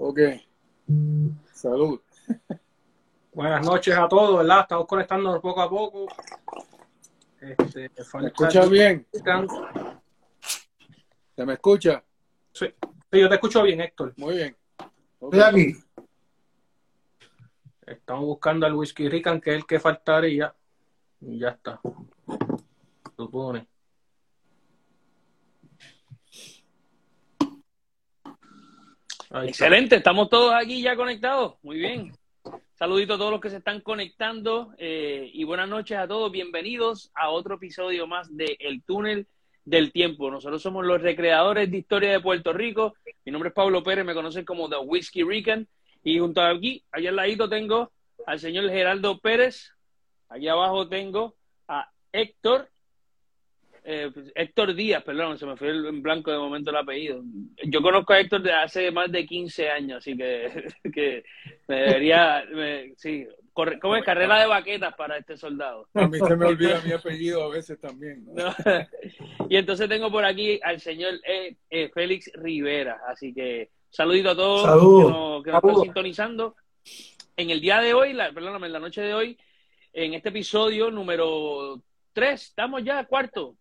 [0.00, 0.20] Ok.
[1.52, 2.00] Salud.
[3.32, 4.60] Buenas noches a todos, ¿verdad?
[4.60, 6.06] Estamos conectándonos poco a poco.
[7.40, 7.90] Este,
[8.20, 9.06] ¿Me escuchas bien?
[11.34, 12.02] ¿Se me escucha?
[12.52, 12.66] Sí.
[13.10, 14.14] sí, yo te escucho bien, Héctor.
[14.16, 14.56] Muy bien.
[15.20, 15.76] Estoy aquí.
[17.84, 20.54] Estamos buscando al Whisky Rican, que es el que faltaría.
[21.20, 21.80] Y ya está.
[23.16, 23.66] Supone.
[29.30, 31.56] Excelente, estamos todos aquí ya conectados.
[31.62, 32.12] Muy bien.
[32.74, 36.32] Saludito a todos los que se están conectando eh, y buenas noches a todos.
[36.32, 39.26] Bienvenidos a otro episodio más de El Túnel
[39.66, 40.30] del Tiempo.
[40.30, 42.94] Nosotros somos los recreadores de historia de Puerto Rico.
[43.26, 45.68] Mi nombre es Pablo Pérez, me conocen como The Whiskey Rican.
[46.02, 47.92] Y junto a aquí, allá al ladito tengo
[48.26, 49.74] al señor Geraldo Pérez.
[50.30, 51.34] Allá abajo tengo
[51.66, 52.70] a Héctor
[53.90, 57.22] eh, pues, Héctor Díaz, perdón, se me fue en blanco de momento el apellido.
[57.64, 61.24] Yo conozco a Héctor de hace más de 15 años, así que, que
[61.66, 62.44] me debería,
[62.98, 63.26] sí,
[63.80, 64.04] ¿cómo es?
[64.04, 65.88] Carrera de baquetas para este soldado.
[65.94, 68.26] A mí se me olvida mi apellido a veces también.
[69.48, 74.36] Y entonces tengo por aquí al señor eh, eh, Félix Rivera, así que saludito a
[74.36, 76.56] todos que nos, están sintonizando.
[77.34, 79.38] En el día de hoy, la, perdóname, en la noche de hoy,
[79.94, 83.56] en este episodio número 3, estamos ya cuarto,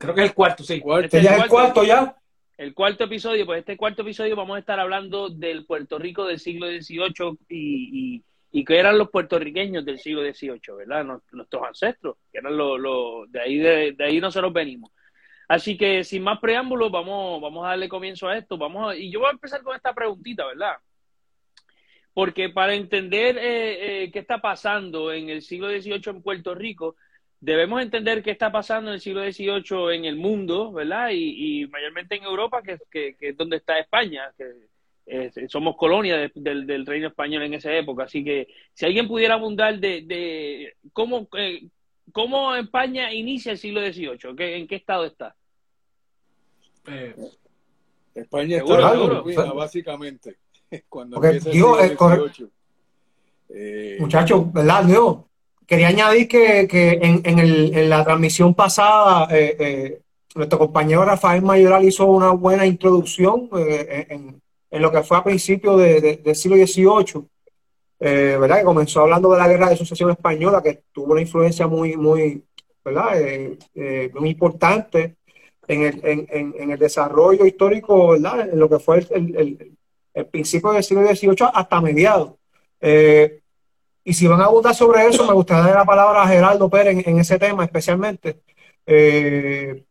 [0.00, 0.82] Creo que es el cuarto, sí.
[1.02, 2.16] Este ya es el cuarto ya.
[2.56, 6.40] El cuarto episodio, pues este cuarto episodio vamos a estar hablando del Puerto Rico del
[6.40, 11.04] siglo XVIII y, y, y que eran los puertorriqueños del siglo XVIII, ¿verdad?
[11.32, 14.90] Nuestros ancestros, que eran los, de ahí de, ahí nosotros venimos.
[15.48, 18.56] Así que sin más preámbulos, vamos, vamos a darle comienzo a esto.
[18.56, 20.76] Vamos y yo voy a empezar con esta preguntita, ¿verdad?
[22.14, 26.96] Porque para entender eh, eh, qué está pasando en el siglo XVIII en Puerto Rico,
[27.40, 31.10] debemos entender qué está pasando en el siglo XVIII en el mundo, ¿verdad?
[31.12, 37.42] Y, mayormente en Europa, que, es donde está España, que somos colonia del, reino español
[37.42, 38.04] en esa época.
[38.04, 41.66] Así que si alguien pudiera abundar de, cómo, eh,
[42.12, 45.34] cómo España inicia el siglo XVIII, ¿en qué estado está?
[46.86, 47.14] Eh,
[48.14, 50.36] España está básicamente,
[50.88, 52.30] cuando empieza el siglo
[53.52, 55.16] eh, Muchachos, ¿verdad, Dios?
[55.70, 56.66] Quería añadir que,
[57.00, 60.00] en, la transmisión pasada eh, eh,
[60.34, 65.78] nuestro compañero Rafael Mayoral hizo una buena introducción eh, en, lo que fue a principios
[65.78, 67.24] del siglo XVIII,
[68.00, 68.58] ¿verdad?
[68.58, 72.42] Que comenzó hablando de la guerra de sucesión española, que tuvo una influencia muy, muy,
[72.84, 73.12] ¿verdad?
[74.14, 75.18] muy importante
[75.68, 78.48] en el, desarrollo histórico, ¿verdad?
[78.52, 79.76] En lo que fue el,
[80.32, 82.32] principio del siglo XVIII hasta mediados.
[84.10, 87.06] Y si van a votar sobre eso, me gustaría dar la palabra a Geraldo Pérez
[87.06, 88.40] en, ese tema especialmente.
[88.84, 89.84] Eh,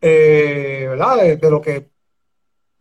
[0.00, 1.38] eh, ¿Verdad?
[1.40, 1.88] De, lo que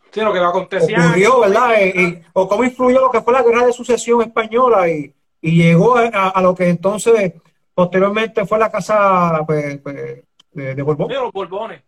[0.09, 0.99] Sí, lo que va a acontecer.
[0.99, 1.75] Ocurrió, ¿verdad?
[1.79, 6.41] Eh, o cómo influyó lo que fue la guerra de sucesión española y, llegó a,
[6.41, 7.33] lo que entonces
[7.75, 11.07] posteriormente fue la casa pues, pues, de, Borbón.
[11.07, 11.83] Sí, los Borbones.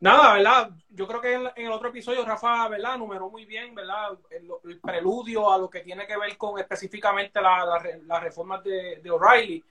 [0.00, 0.70] Nada, ¿verdad?
[0.94, 2.98] Yo creo que en, el otro episodio Rafa, ¿verdad?
[2.98, 4.18] Numeró muy bien, ¿verdad?
[4.30, 7.66] El, preludio a lo que tiene que ver con específicamente las
[8.06, 9.64] la, reformas de, O'Reilly.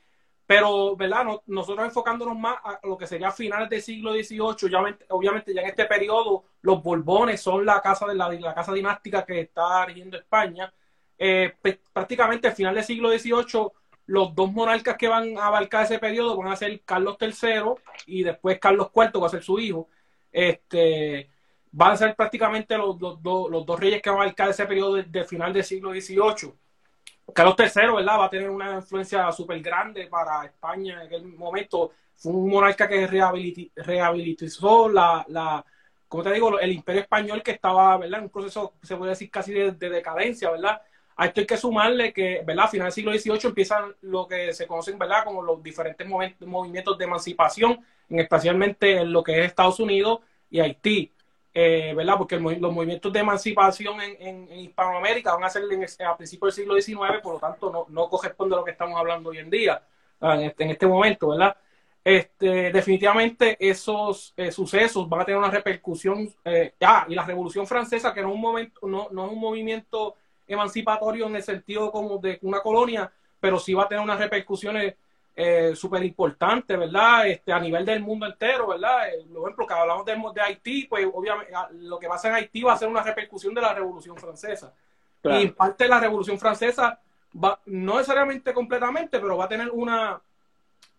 [0.45, 1.25] Pero, ¿verdad?
[1.45, 5.85] nosotros enfocándonos más a lo que sería finales del siglo XVIII, obviamente ya en este
[5.85, 10.73] periodo los Borbones son la casa de la, la casa dinástica que está rigiendo España.
[11.17, 11.55] Eh,
[11.93, 13.71] prácticamente al final del siglo XVIII
[14.07, 17.75] los dos monarcas que van a abarcar ese periodo van a ser Carlos III
[18.07, 19.87] y después Carlos IV, que va a ser su hijo
[20.31, 21.29] este,
[21.71, 25.23] van a ser prácticamente los, los, dos reyes que van a marcar ese periodo de,
[25.25, 26.53] final del siglo XVIII.
[27.33, 28.19] Carlos III, ¿verdad?
[28.19, 31.91] Va a tener una influencia súper grande para España en aquel momento.
[32.15, 35.65] Fue un monarca que rehabilitó la, la,
[36.07, 38.19] como te digo, el imperio español que estaba, ¿verdad?
[38.19, 40.81] En un proceso, se puede decir, casi de, decadencia, ¿verdad?
[41.15, 42.65] A esto hay que sumarle que, ¿verdad?
[42.65, 45.23] A final del siglo XVIII empiezan lo que se conocen, ¿verdad?
[45.23, 47.79] Como los diferentes movimientos de emancipación
[48.19, 50.19] especialmente en lo que es Estados Unidos
[50.51, 51.11] y Haití,
[51.53, 52.17] eh, ¿verdad?
[52.17, 55.63] Porque los movimientos de emancipación en, Hispanoamérica van a ser
[56.05, 58.99] a principios del siglo XIX, por lo tanto no, no corresponde a lo que estamos
[58.99, 59.81] hablando hoy en día,
[60.21, 61.57] en este, en este momento, ¿verdad?
[62.03, 66.27] Este, definitivamente esos eh, sucesos van a tener una repercusión.
[66.45, 69.39] Eh, ah, y la Revolución Francesa, que no es un momento, no, no es un
[69.39, 70.15] movimiento
[70.47, 74.95] emancipatorio en el sentido como de una colonia, pero sí va a tener unas repercusiones
[75.35, 77.27] eh, súper importante, ¿verdad?
[77.27, 79.09] Este, a nivel del mundo entero, ¿verdad?
[79.09, 82.35] Eh, por ejemplo, que hablamos de, de, Haití, pues obviamente ah, lo que pasa en
[82.35, 84.73] Haití va a ser una repercusión de la Revolución Francesa.
[85.23, 86.99] Y en parte la Revolución Francesa,
[87.41, 90.19] va, no necesariamente completamente, pero va a tener una,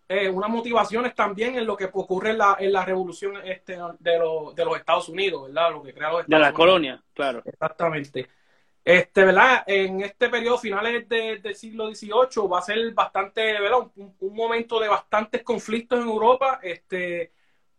[0.09, 4.19] eh, unas motivaciones también en lo que ocurre en la, en la revolución este, de,
[4.19, 5.71] los, de los Estados Unidos, ¿verdad?
[5.71, 7.41] Lo que crea los de la colonia, claro.
[7.45, 8.27] Exactamente.
[8.85, 9.63] Este, ¿verdad?
[9.65, 13.79] En este periodo, finales del siglo XVIII, va a ser bastante, ¿verdad?
[13.95, 16.59] Un, momento de bastantes conflictos en Europa.
[16.61, 17.31] Este,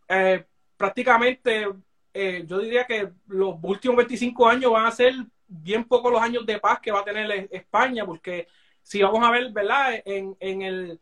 [0.08, 0.44] eh,
[0.76, 1.68] prácticamente,
[2.14, 5.14] eh, yo diría que los últimos 25 años van a ser
[5.46, 8.48] bien pocos los años de paz que va a tener España, porque
[8.82, 10.00] si vamos a ver, ¿verdad?
[10.06, 11.00] En, en el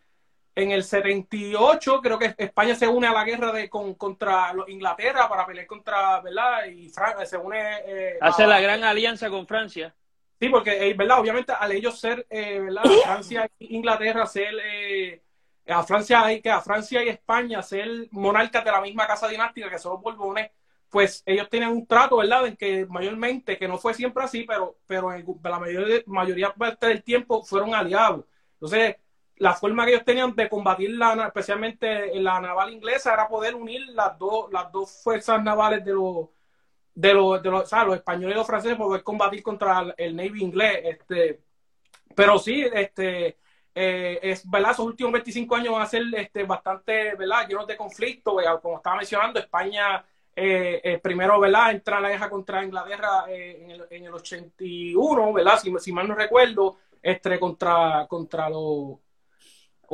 [0.54, 5.28] en el 78 creo que España se une a la guerra de, con, contra Inglaterra
[5.28, 6.66] para pelear contra, ¿verdad?
[6.66, 7.58] Y Francia se une...
[7.86, 9.94] Eh, Hace la gran alianza con Francia.
[10.38, 11.20] Sí, porque, eh, ¿verdad?
[11.20, 12.82] Obviamente al ellos ser, eh, ¿verdad?
[13.04, 14.54] Francia e Inglaterra ser...
[14.62, 15.22] Eh,
[15.68, 19.78] a Francia que a Francia y España ser monarcas de la misma casa dinástica que
[19.78, 20.50] son los Borbones,
[20.90, 22.46] pues ellos tienen un trato, ¿verdad?
[22.46, 27.02] En que mayormente, que no fue siempre así, pero, pero en la mayoría, mayoría del
[27.02, 28.24] tiempo fueron aliados.
[28.54, 28.96] Entonces,
[29.42, 33.80] la forma que ellos tenían de combatir la, especialmente la naval inglesa era poder unir
[33.88, 36.28] las dos, las dos fuerzas navales de los
[36.94, 40.80] de los, de los, los españoles y los franceses poder combatir contra el Navy inglés.
[40.84, 41.40] Este,
[42.14, 43.38] pero sí, este,
[43.74, 47.48] eh, es verdad, esos últimos 25 años van a ser este, bastante ¿verdad?
[47.48, 48.36] llenos de conflicto.
[48.62, 50.04] Como estaba mencionando, España
[50.36, 51.72] eh, eh, primero ¿verdad?
[51.72, 55.58] entra a la guerra contra Inglaterra en el, en, el, 81, ¿verdad?
[55.58, 58.98] Si, si mal no recuerdo, este, contra, contra los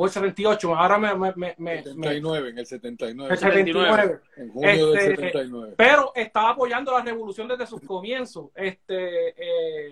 [0.01, 1.13] o el 78, ahora me...
[1.13, 3.33] me, me 79, en el 79.
[3.33, 4.19] El 79.
[4.37, 5.71] En junio del 79.
[5.71, 8.49] Este, pero estaba apoyando la revolución desde sus comienzos.
[8.55, 9.35] Este,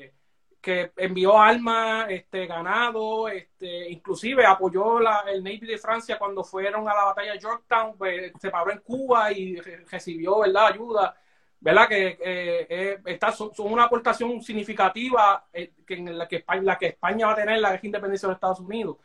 [0.06, 0.14] eh,
[0.62, 6.88] que envió armas, este, ganado, este, inclusive apoyó la, el Navy de Francia cuando fueron
[6.88, 10.68] a la batalla de Yorktown, pues, se paró en Cuba y recibió ¿verdad?
[10.68, 11.18] ayuda.
[11.60, 11.86] ¿verdad?
[11.90, 16.88] Que eh, eh, está, son, una aportación significativa que en la que, España, la que
[16.88, 18.96] España va a tener la independencia de Estados Unidos.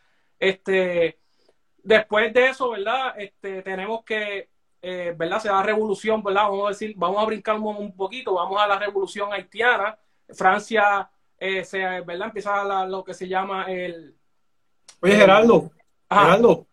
[0.42, 1.20] Este,
[1.84, 3.14] después de eso, ¿verdad?
[3.16, 4.48] Este, tenemos que,
[4.82, 5.38] eh, ¿verdad?
[5.38, 6.48] Se da la revolución, ¿verdad?
[6.48, 9.96] Vamos a decir, vamos a brincar un, poquito, vamos a la revolución haitiana.
[10.30, 11.08] Francia,
[11.38, 12.26] eh, se, ¿verdad?
[12.26, 14.16] Empieza lo que se llama el...
[15.00, 15.70] Oye, Gerardo,
[16.10, 16.66] Gerardo,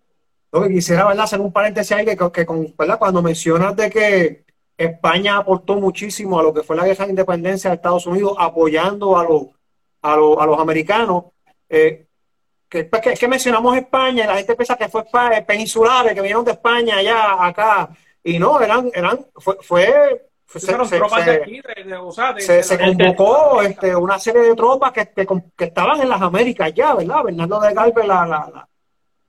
[0.52, 1.26] lo que quisiera, ¿verdad?
[1.26, 2.98] Hacer un paréntesis ahí, que, que con, ¿verdad?
[2.98, 4.46] Cuando mencionas de que
[4.76, 9.16] España aportó muchísimo a lo que fue la guerra de independencia de Estados Unidos, apoyando
[9.16, 9.44] a los,
[10.02, 11.26] a los, a los americanos,
[11.70, 12.09] eh,
[12.70, 15.04] pues, que, que, mencionamos España y la gente piensa que fue
[15.46, 17.90] peninsulares que vinieron de España allá acá
[18.24, 20.30] y no eran eran fue, fue
[22.40, 26.96] se, se, convocó este, una serie de tropas que, que, estaban en las Américas ya,
[26.96, 27.24] ¿verdad?
[27.24, 28.68] Bernardo de Galvez la, la,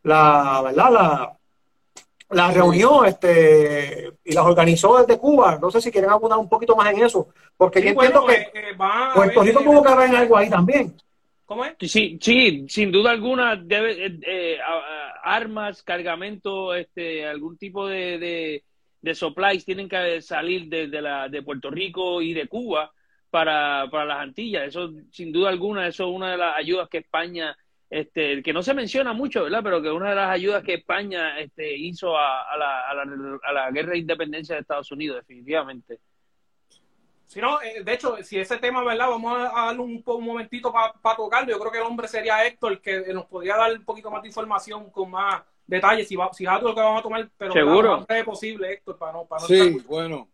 [0.02, 0.90] la, ¿verdad?
[0.90, 1.36] La,
[2.30, 5.58] la reunió este, y las organizó desde Cuba.
[5.60, 8.52] No sé si quieren abundar un poquito más en eso, porque yo entiendo que eh,
[8.54, 8.76] eh,
[9.14, 10.96] Puerto Rico tuvo que haber algo ahí también.
[11.50, 11.74] ¿Cómo es?
[11.80, 14.58] Sí, sí, sin duda alguna, debe, eh, eh
[15.24, 18.64] armas, cargamento, este, algún tipo de, de,
[19.02, 22.92] de, supplies tienen que salir de, la, de Puerto Rico y de Cuba
[23.30, 24.68] para, para las Antillas.
[24.68, 27.56] Eso, sin duda alguna, eso es una de las ayudas que España,
[27.90, 29.64] este, que no se menciona mucho, ¿verdad?
[29.64, 33.38] Pero que una de las ayudas que España este, hizo a, a, la, a, la,
[33.42, 35.98] a la guerra de independencia de Estados Unidos, definitivamente.
[37.30, 39.08] Si no, eh, de hecho, si ese tema, ¿verdad?
[39.08, 41.48] Vamos a, darle un, un momentito para tocarlo.
[41.48, 44.28] Yo creo que el hombre sería Héctor, que nos podría dar un poquito más de
[44.28, 46.08] información con más detalles.
[46.08, 48.04] Si, va, si es algo que vamos a tomar, pero ¿Seguro?
[48.08, 49.26] más posible, Héctor, para no.
[49.26, 50.28] Para sí, bueno,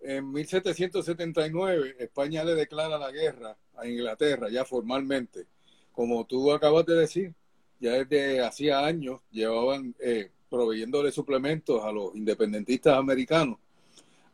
[0.00, 5.44] en 1779 España le declara la guerra a Inglaterra, ya formalmente.
[5.92, 7.34] Como tú acabas de decir,
[7.78, 13.58] ya desde hacía años llevaban eh, proveyéndole suplementos a los independentistas americanos,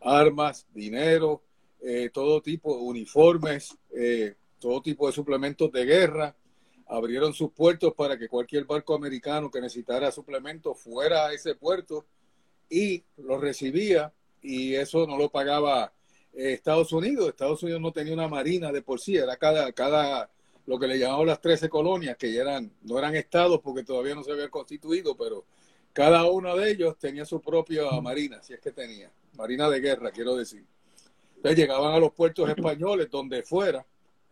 [0.01, 1.43] armas, dinero
[1.87, 6.35] eh, todo tipo, de uniformes, eh, todo tipo de suplementos de guerra.
[6.87, 12.07] Abrieron sus puertos para que cualquier barco americano que necesitara suplementos fuera a ese puerto
[12.71, 15.93] y lo recibía y eso no lo pagaba
[16.33, 17.29] eh, Estados Unidos.
[17.29, 20.31] Estados Unidos no tenía una marina de por sí, era cada, cada
[20.67, 24.25] lo que le llamaban las 13 colonias, que eran, no eran estados porque todavía no
[24.25, 25.45] se habían constituido, pero
[25.93, 30.11] cada uno de ellos tenía su propia marina, si es que tenía, marina de guerra,
[30.11, 30.65] quiero decir.
[31.45, 33.85] Entonces llegaban a los puertos españoles, donde fuera,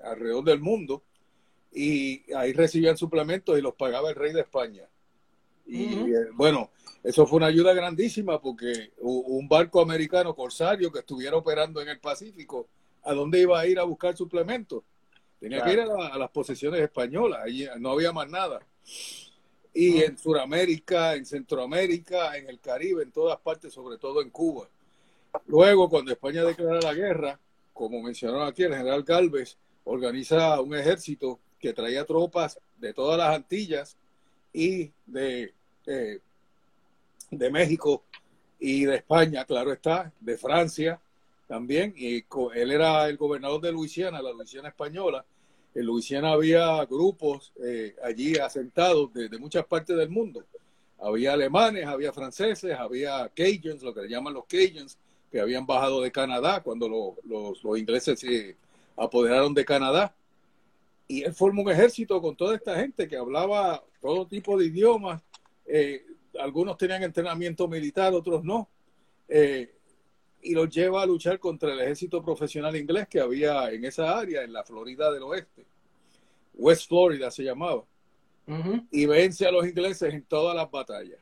[0.03, 1.03] alrededor del mundo,
[1.71, 4.89] y ahí recibían suplementos y los pagaba el rey de España.
[5.67, 6.71] Y eh, bueno,
[7.05, 12.01] eso fue una ayuda grandísima porque un barco americano corsario que estuviera operando en el
[12.01, 12.67] Pacífico,
[13.03, 14.83] ¿a dónde iba a ir a buscar suplementos?
[15.39, 18.61] Tenía que ir a, las posesiones españolas, ahí no había más nada.
[19.75, 24.67] Y en Sudamérica, en Centroamérica, en el Caribe, en todas partes, sobre todo en Cuba.
[25.47, 27.41] Luego, cuando España declara la guerra,
[27.73, 33.35] como mencionó aquí el general Galvez, organiza un ejército que traía tropas de todas las
[33.35, 33.97] Antillas
[34.53, 35.53] y de,
[35.87, 36.19] eh,
[37.31, 38.03] de México
[38.59, 41.01] y de España, claro está, de Francia
[41.49, 42.25] también, y
[42.55, 45.25] él era el gobernador de Luisiana, la Luisiana española.
[45.75, 50.45] En Luisiana había grupos eh, allí asentados de, muchas partes del mundo.
[51.01, 54.97] Había alemanes, había franceses, había Cajuns, lo que le llaman los Cajuns,
[55.33, 58.55] que habían bajado de Canadá cuando los, los ingleses se
[58.97, 60.15] apoderaron de Canadá.
[61.09, 65.23] Y él formó un ejército con toda esta gente que hablaba todo tipo de idiomas.
[65.67, 66.05] Eh,
[66.39, 68.69] algunos tenían entrenamiento militar, otros no.
[69.27, 69.75] Eh,
[70.43, 74.43] y los lleva a luchar contra el ejército profesional inglés que había en esa área,
[74.43, 75.65] en la Florida del Oeste.
[76.55, 77.85] West Florida se llamaba.
[78.91, 81.21] Y vence a los ingleses en todas las batallas.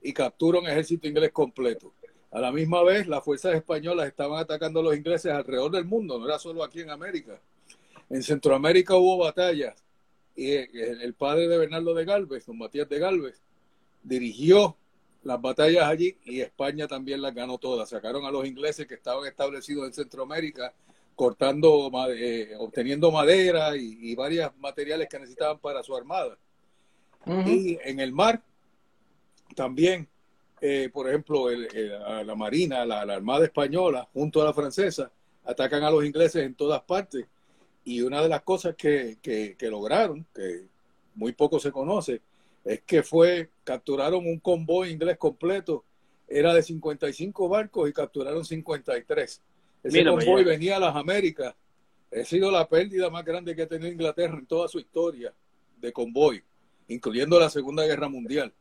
[0.00, 1.92] Y captura un ejército inglés completo.
[2.30, 6.18] A la misma vez, las fuerzas españolas estaban atacando a los ingleses alrededor del mundo,
[6.18, 7.40] no era solo aquí en América.
[8.10, 9.74] En Centroamérica hubo batallas
[10.36, 13.42] y el padre de Bernardo de Galvez, don Matías de Galvez,
[14.02, 14.76] dirigió
[15.22, 17.88] las batallas allí y España también las ganó todas.
[17.88, 20.72] Sacaron a los ingleses que estaban establecidos en Centroamérica
[21.14, 26.38] cortando, eh, obteniendo madera y, varios materiales que necesitaban para su armada.
[27.26, 28.42] Y en el mar
[29.56, 30.08] también,
[30.60, 35.10] eh, por ejemplo, la Marina, la, Armada Española, junto a la francesa,
[35.44, 37.26] atacan a los ingleses en todas partes.
[37.84, 40.64] Y una de las cosas que, que lograron, que
[41.14, 42.20] muy poco se conoce,
[42.64, 45.84] es que fue, capturaron un convoy inglés completo,
[46.28, 49.42] era de 55 barcos y capturaron 53.
[49.82, 51.54] Ese convoy venía a las Américas.
[52.12, 55.32] Ha sido la pérdida más grande que ha tenido Inglaterra en toda su historia
[55.78, 56.42] de convoy,
[56.88, 58.52] incluyendo la Segunda Guerra Mundial.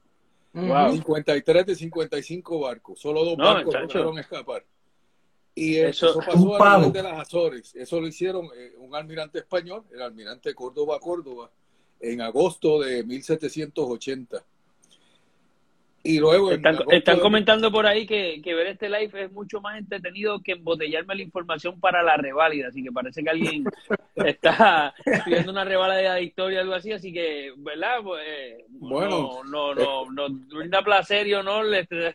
[0.54, 4.66] 53 de 55 barcos, solo dos barcos lograron escapar.
[5.54, 7.76] Y eso, pasó a nivel de las Azores.
[7.76, 11.50] Eso lo hicieron eh, un almirante español, el almirante Córdoba Córdoba,
[12.00, 14.46] en agosto de 1780.
[16.08, 20.54] Y luego están, comentando por ahí que, ver este live es mucho más entretenido que
[20.54, 23.66] embotellarme la información para la reválida, así que parece que alguien
[24.16, 24.94] está
[25.26, 27.98] pidiendo una reválida de historia o algo así, así que, ¿verdad?
[28.04, 28.26] Pues,
[28.70, 31.66] bueno, no, no, eh, nos brinda placer y honor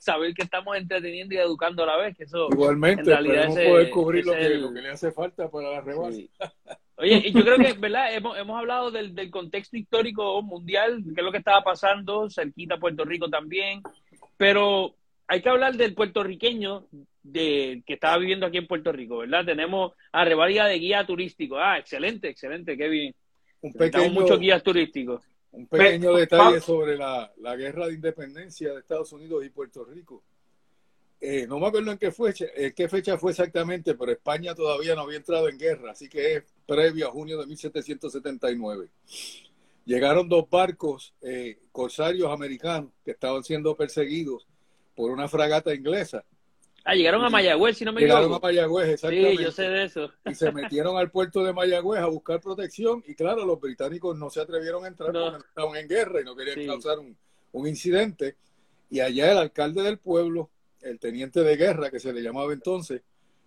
[0.01, 3.91] saber que estamos entreteniendo y educando a la vez, que eso igualmente, en realidad poder
[3.91, 6.29] cubrir lo, que, lo que le hace falta para la reválida.
[6.97, 8.15] Oye, yo creo que, ¿verdad?
[8.15, 12.79] Hemos, hemos hablado del, del, contexto histórico mundial, qué es lo que estaba pasando, cerquita
[12.79, 13.83] Puerto Rico también,
[14.37, 14.95] pero
[15.27, 16.87] hay que hablar del puertorriqueño
[17.23, 19.45] de, que estaba viviendo aquí en Puerto Rico, ¿verdad?
[19.45, 21.59] Tenemos a Revalida de guía turístico.
[21.59, 23.15] Ah, excelente, excelente, qué bien.
[23.61, 25.23] Un pequeño, muchos guías turísticos.
[25.53, 30.23] Un pequeño detalle sobre la, la guerra de independencia de Estados Unidos y Puerto Rico.
[31.25, 34.97] Eh, no me acuerdo en qué, fue, eh, qué fecha fue exactamente, pero España todavía
[34.97, 38.89] no había entrado en guerra, así que es previo a junio de 1779.
[39.85, 44.49] Llegaron dos barcos eh, corsarios americanos que estaban siendo perseguidos
[44.97, 46.25] por una fragata inglesa.
[46.85, 48.19] Ah, llegaron a Mayagüez, si no me equivoco.
[48.19, 49.37] Llegaron a Mayagüez, exactamente.
[49.37, 50.11] Sí, yo sé de eso.
[50.29, 54.29] Y se metieron al puerto de Mayagüez a buscar protección y claro, los británicos no
[54.29, 57.17] se atrevieron a entrar porque estaban en guerra y no querían causar un,
[57.53, 58.35] un incidente.
[58.91, 60.51] Y allá el alcalde del pueblo
[60.83, 63.03] el teniente de guerra, que se le llamaba entonces,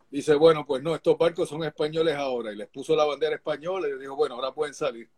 [0.09, 2.51] dice, bueno, pues no, estos barcos son españoles ahora.
[2.51, 5.09] Y les puso la bandera española y le dijo, bueno, ahora pueden salir.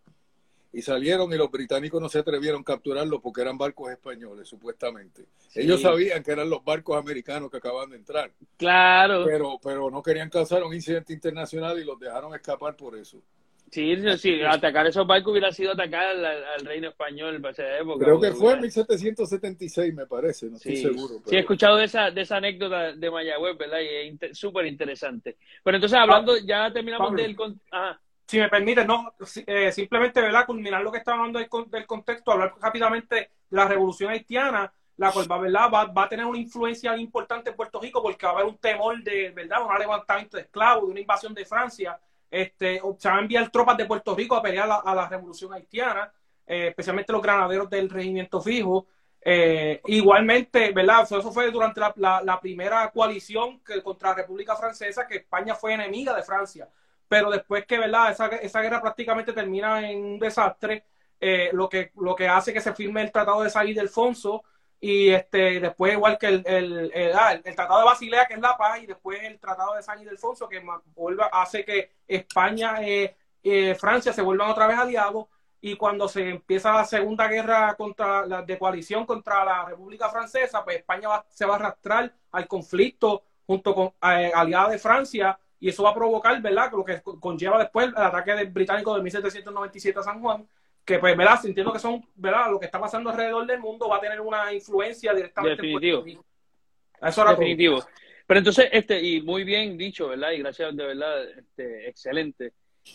[0.74, 5.26] Y salieron y los británicos no se atrevieron a capturarlos porque eran barcos españoles, supuestamente.
[5.56, 8.32] Ellos sabían que eran los barcos americanos que acababan de entrar.
[8.58, 9.24] Claro.
[9.26, 13.22] Pero, pero no querían causar un incidente internacional y los dejaron escapar por eso.
[13.70, 18.06] Sí, sí, atacar esos barcos hubiera sido atacar al, reino español para esa época.
[18.06, 21.16] Creo que fue en 1776, me parece, no estoy seguro.
[21.26, 23.80] Sí, he escuchado de esa, de esa anécdota de Mayagüez, ¿verdad?
[23.82, 25.38] Y es súper interesante.
[25.64, 27.36] Pero entonces, hablando, ah, ya terminamos del...
[28.26, 29.14] Si me permite, no,
[29.46, 30.46] eh, simplemente, ¿verdad?
[30.46, 35.12] Culminar lo que está hablando del, del, contexto, hablar rápidamente de la revolución haitiana, la
[35.14, 35.70] cual va, ¿verdad?
[35.74, 38.58] Va, va, a tener una influencia importante en Puerto Rico porque va a haber un
[38.58, 39.66] temor de, ¿verdad?
[39.66, 41.98] Un levantamiento de esclavos, de una invasión de Francia
[42.30, 46.12] este, se van a enviar tropas de Puerto Rico a pelear a, la revolución haitiana,
[46.46, 48.88] eh, especialmente los granaderos del regimiento fijo.
[49.22, 51.04] Eh, igualmente, ¿verdad?
[51.04, 56.16] Eso fue durante la, primera coalición que, contra la República Francesa, que España fue enemiga
[56.16, 56.70] de Francia.
[57.08, 58.12] Pero después que, ¿verdad?
[58.12, 60.86] Esa, guerra prácticamente termina en un desastre,
[61.20, 64.44] eh, lo, que, lo que hace que se firme el Tratado de Salir de Alfonso,
[64.80, 68.58] y este después igual que el, el, ah, el, Tratado de Basilea, que es la
[68.58, 70.64] paz, y después el Tratado de San Ildefonso, que
[70.96, 75.26] vuelve, hace que España eh, eh, Francia se vuelvan otra vez aliados,
[75.60, 80.64] y cuando se empieza la Segunda Guerra contra la, de coalición contra la República Francesa,
[80.64, 85.70] pues España se va a arrastrar al conflicto junto con eh, aliada de Francia, y
[85.70, 90.04] eso va a provocar, ¿verdad?, lo que conlleva después el ataque británico de 1797 a
[90.04, 90.48] San Juan,
[90.88, 91.42] que pues, ¿verdad?
[91.42, 92.50] Sintiendo que son, ¿verdad?
[92.50, 96.06] Lo que está pasando alrededor del mundo va a tener una influencia directamente Definitivo.
[97.02, 97.84] Eso era Definitivo.
[98.26, 100.32] Pero entonces, este, y muy bien dicho, ¿verdad?
[100.32, 102.54] Y gracias, de verdad, este, excelente.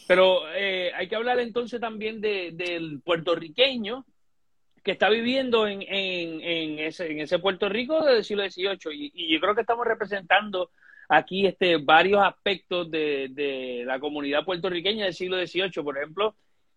[0.08, 4.06] Pero eh, hay que hablar entonces también de, del puertorriqueño
[4.82, 8.78] que está viviendo en, en, en, ese, en ese Puerto Rico del siglo XVIII.
[8.94, 10.70] Y, y, yo creo que estamos representando
[11.10, 15.84] aquí este, varios aspectos de, de la comunidad puertorriqueña del siglo XVIII.
[15.84, 16.34] Por ejemplo,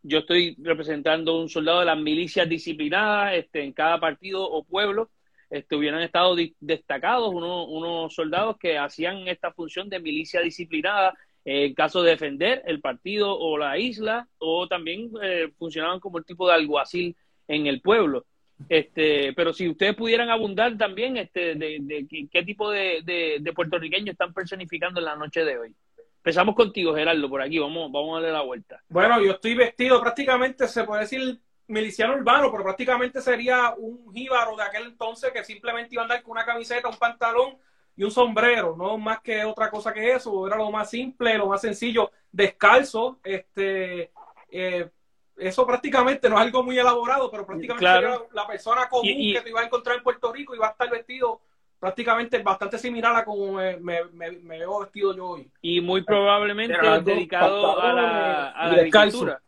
[0.08, 5.10] yo estoy representando un soldado de las milicias disciplinadas este, en cada partido o pueblo.
[5.50, 11.14] Este, hubieran estado destacados unos, unos soldados que hacían esta función de milicia disciplinada
[11.46, 16.26] en caso de defender el partido o la isla, o también eh, funcionaban como el
[16.26, 17.16] tipo de alguacil
[17.48, 18.26] en el pueblo.
[18.68, 23.02] Este, pero si ustedes pudieran abundar también este, de, qué tipo de,
[23.40, 25.76] de, puertorriqueños están personificando en la noche de hoy.
[26.26, 28.82] Empezamos contigo, Gerardo, por aquí, vamos, vamos a darle la vuelta.
[28.90, 34.56] Bueno, yo estoy vestido prácticamente, se puede decir miliciano urbano, pero prácticamente sería un jíbaro
[34.56, 37.60] de aquel entonces que simplemente iba a andar con una camiseta, un pantalón
[37.96, 41.46] y un sombrero, no más que otra cosa que eso, era lo más simple, lo
[41.46, 44.12] más sencillo, descalzo, este,
[44.50, 44.90] eh,
[45.38, 49.50] eso prácticamente no es algo muy elaborado, pero prácticamente sería la persona común que te
[49.52, 51.42] iba a encontrar en Puerto Rico y va a estar vestido
[51.80, 55.52] prácticamente bastante similar a como me, me, veo vestido yo hoy.
[55.62, 59.42] Y muy probablemente dedicado a la, agricultura.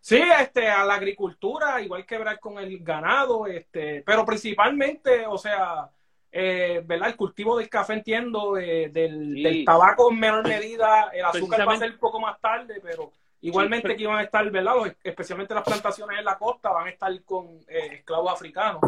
[0.00, 5.36] Sí, este, a la agricultura, igual que ver con el ganado, este, pero principalmente, o
[5.36, 5.90] sea,
[6.32, 7.08] eh, ¿verdad?
[7.08, 11.78] El cultivo del café entiendo, del, del, tabaco en menor medida, el azúcar va a
[11.78, 14.74] ser un poco más tarde, pero Igualmente que iban a estar, ¿verdad?
[15.02, 18.80] especialmente las plantaciones en la costa van a estar con eh, esclavos africanos.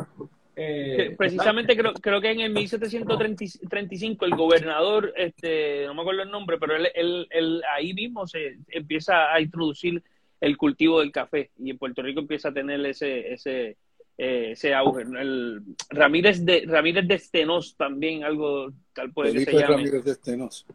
[0.62, 6.30] Eh, precisamente creo, creo que en el 1735 el gobernador, este, no me acuerdo el
[6.30, 10.02] nombre, pero él, él, él, ahí mismo se empieza a introducir
[10.38, 13.78] el cultivo del café y en Puerto Rico empieza a tener ese ese
[14.18, 15.00] eh, ese auge.
[15.02, 19.76] El Ramírez de Ramírez de Estenos también algo tal puede Felipe que se llame.
[19.76, 20.66] Ramírez de Estenos.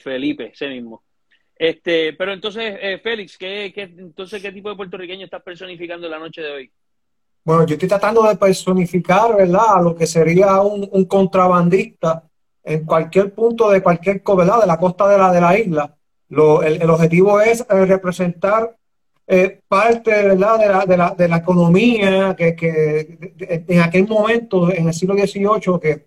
[0.00, 1.02] Felipe, ese mismo.
[1.56, 6.18] Este, pero entonces, eh, Félix, ¿qué, qué, entonces, ¿qué tipo de puertorriqueño estás personificando la
[6.18, 6.70] noche de hoy?
[7.48, 12.24] Bueno, yo estoy tratando de personificar, ¿verdad?, lo que sería un, contrabandista
[12.62, 15.96] en cualquier punto de cualquier, ¿verdad?, de la costa de la, de la isla.
[16.28, 18.76] Lo, el, objetivo es eh, representar
[19.26, 23.34] eh, parte, ¿verdad?, de la, de la, de la economía que, que
[23.66, 26.04] en aquel momento, en el siglo XVIII, que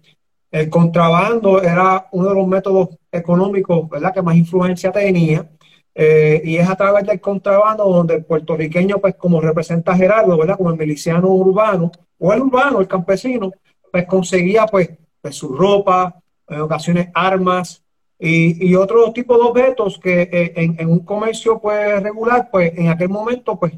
[0.51, 4.13] el contrabando era uno de los métodos económicos ¿verdad?
[4.13, 5.49] que más influencia tenía.
[5.93, 10.37] Eh, y es a través del contrabando donde el puertorriqueño, pues como representa a Gerardo,
[10.37, 10.57] ¿verdad?
[10.57, 13.51] Como el miliciano urbano, o el urbano, el campesino,
[13.91, 14.89] pues conseguía pues,
[15.21, 17.83] pues su ropa, en ocasiones armas
[18.19, 22.89] y, y otros tipos de objetos que eh, en, un comercio pues regular, pues en
[22.89, 23.73] aquel momento, pues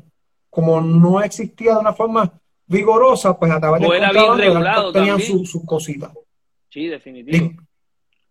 [0.50, 2.32] como no existía de una forma
[2.68, 6.12] vigorosa, pues a través del contrabando tenían sus cositas.
[6.70, 7.52] Sí, definitivo.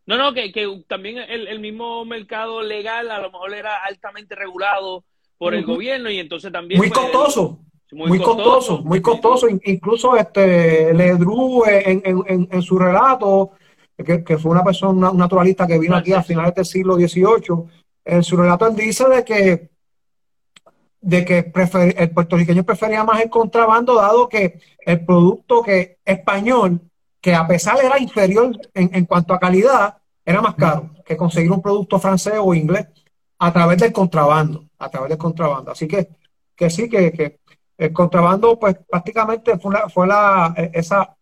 [0.07, 0.53] No, no, que,
[0.89, 5.05] también el, mismo mercado legal a lo mejor era altamente regulado
[5.39, 6.79] por el gobierno y entonces también...
[6.79, 7.61] Muy costoso.
[7.93, 9.47] Muy, costoso, muy costoso.
[9.49, 13.51] Incluso este Ledru en, en, en, su relato,
[13.97, 17.65] que, fue una persona, un naturalista que vino aquí a finales del siglo XVIII,
[18.05, 19.73] en su relato él dice de que
[21.03, 21.53] de que
[21.99, 26.81] el puertorriqueño prefería más el contrabando, dado que el producto que español
[27.23, 31.63] que a pesar era inferior en, cuanto a calidad, era más caro que conseguir un
[31.63, 32.89] producto francés o inglés
[33.39, 35.71] a través del contrabando, a través del contrabando.
[35.71, 36.09] Así que,
[36.57, 37.39] que sí, que,
[37.79, 41.17] el contrabando, pues prácticamente fue, fue la, esa,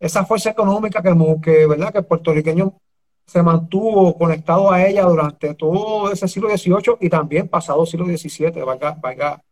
[0.00, 1.92] esa fuerza económica que, que, ¿verdad?
[1.92, 2.76] que el puertorriqueño
[3.24, 8.50] se mantuvo conectado a ella durante todo ese siglo XVIII y también pasado siglo XVII,
[8.62, 9.42] valga, valga,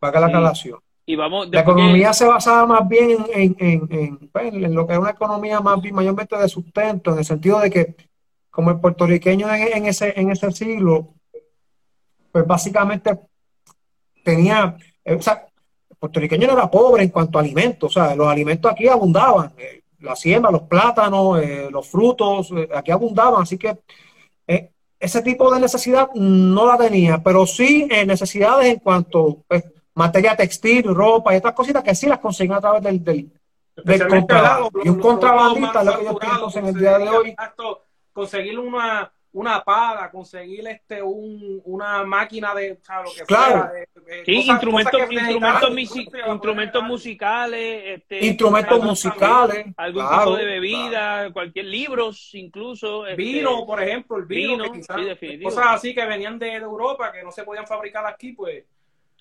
[0.00, 0.54] valga la
[1.16, 3.18] la economía se basaba más bien
[4.32, 7.70] pues, en, lo que es una economía más mayormente de sustento, en el sentido de
[7.70, 7.96] que
[8.50, 11.14] como el puertorriqueño en, ese, en ese siglo,
[12.32, 13.18] pues básicamente
[14.24, 15.46] tenía, eh, o sea,
[15.88, 19.52] el puertorriqueño no era pobre en cuanto a alimentos, o sea, los alimentos aquí abundaban,
[19.56, 23.78] eh, la siembra, los plátanos, eh, los frutos, aquí abundaban, así que
[24.98, 29.42] ese tipo de necesidad no la tenía, pero sí necesidades en cuanto...
[29.48, 29.64] Pues,
[30.00, 34.70] materia textil, ropa y otras cositas que sí las consiguen a través del, del, contrabando.
[34.82, 37.36] y un contrabandista, lo que yo pienso en el día de hoy.
[38.12, 43.70] Conseguir una, una pala, conseguir este un, una máquina de, lo que claro.
[44.24, 45.70] sí, instrumentos, instrumentos,
[46.26, 53.80] instrumentos musicales, este, instrumentos musicales, algún tipo de bebida, cualquier libros, incluso este, vino, por
[53.82, 54.64] ejemplo, el vino,
[55.42, 58.64] cosas así que venían de Europa que no se podían fabricar aquí, pues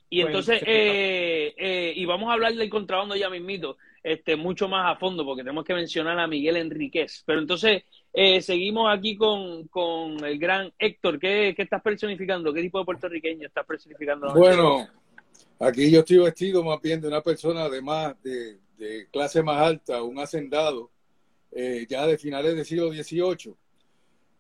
[0.09, 4.67] Y pues, entonces, eh, eh, y vamos a hablar del contrabando ya mismito, este, mucho
[4.67, 7.21] más a fondo, porque tenemos que mencionar a Miguel Enríquez.
[7.25, 11.19] Pero entonces, eh, seguimos aquí con, con, el gran Héctor.
[11.19, 12.51] ¿Qué, ¿Qué, estás personificando?
[12.51, 14.33] ¿Qué tipo de puertorriqueño estás personificando?
[14.33, 14.87] Bueno,
[15.59, 20.01] aquí yo estoy vestido más bien de una persona además de, de clase más alta,
[20.01, 20.89] un hacendado,
[21.87, 23.53] ya de finales del siglo XVIII.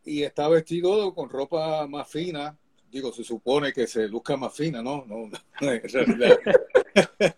[0.05, 2.57] Y está vestido con ropa más fina,
[2.91, 5.05] digo, se supone que se luzca más fina, ¿no?
[5.05, 5.29] No,
[5.61, 6.39] en realidad.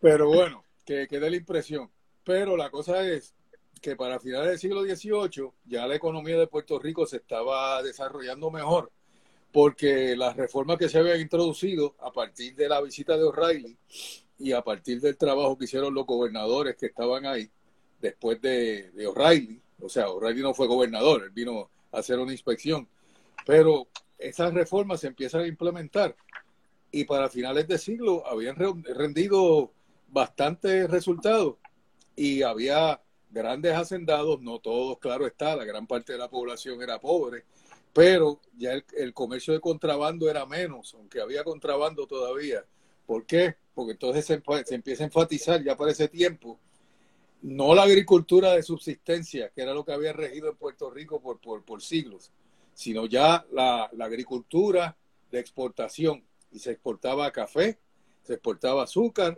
[0.00, 1.90] Pero bueno, que, que dé la impresión.
[2.24, 3.34] Pero la cosa es
[3.80, 8.50] que para finales del siglo XVIII ya la economía de Puerto Rico se estaba desarrollando
[8.50, 8.90] mejor
[9.56, 13.74] porque las reformas que se habían introducido a partir de la visita de O'Reilly
[14.38, 17.48] y a partir del trabajo que hicieron los gobernadores que estaban ahí
[17.98, 22.32] después de, de O'Reilly, o sea, O'Reilly no fue gobernador, él vino a hacer una
[22.32, 22.86] inspección,
[23.46, 26.16] pero esas reformas se empiezan a implementar
[26.90, 29.72] y para finales de siglo habían rendido
[30.08, 31.56] bastantes resultados
[32.14, 33.00] y había
[33.30, 37.44] grandes hacendados, no todos, claro está, la gran parte de la población era pobre,
[37.92, 42.64] pero ya el, comercio de contrabando era menos, aunque había contrabando todavía.
[43.06, 43.56] ¿Por qué?
[43.74, 46.58] Porque entonces se, se, empieza a enfatizar ya para ese tiempo,
[47.42, 51.38] no la agricultura de subsistencia, que era lo que había regido en Puerto Rico por,
[51.40, 52.32] por, por siglos,
[52.76, 54.94] sino ya la, agricultura
[55.30, 56.22] de exportación.
[56.52, 57.78] Y se exportaba café,
[58.22, 59.36] se exportaba azúcar.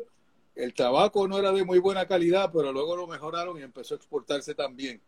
[0.56, 3.96] El tabaco no era de muy buena calidad, pero luego lo mejoraron y empezó a
[3.96, 5.00] exportarse también.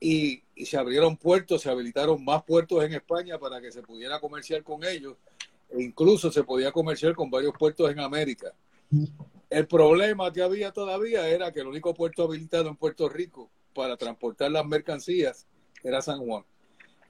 [0.00, 4.62] Y, se abrieron puertos, se habilitaron más puertos en España para que se pudiera comerciar
[4.62, 5.16] con ellos.
[5.68, 8.54] E incluso se podía comerciar con varios puertos en América.
[9.50, 13.98] El problema que había todavía era que el único puerto habilitado en Puerto Rico para
[13.98, 15.46] transportar las mercancías
[15.82, 16.42] era San Juan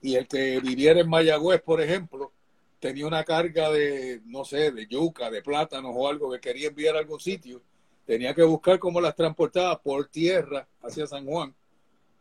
[0.01, 2.31] y el que viviera en Mayagüez, por ejemplo,
[2.79, 6.95] tenía una carga de, no sé, de yuca, de plátanos o algo que quería enviar
[6.95, 7.61] a algún sitio,
[8.05, 11.53] tenía que buscar cómo las transportaba por tierra hacia San Juan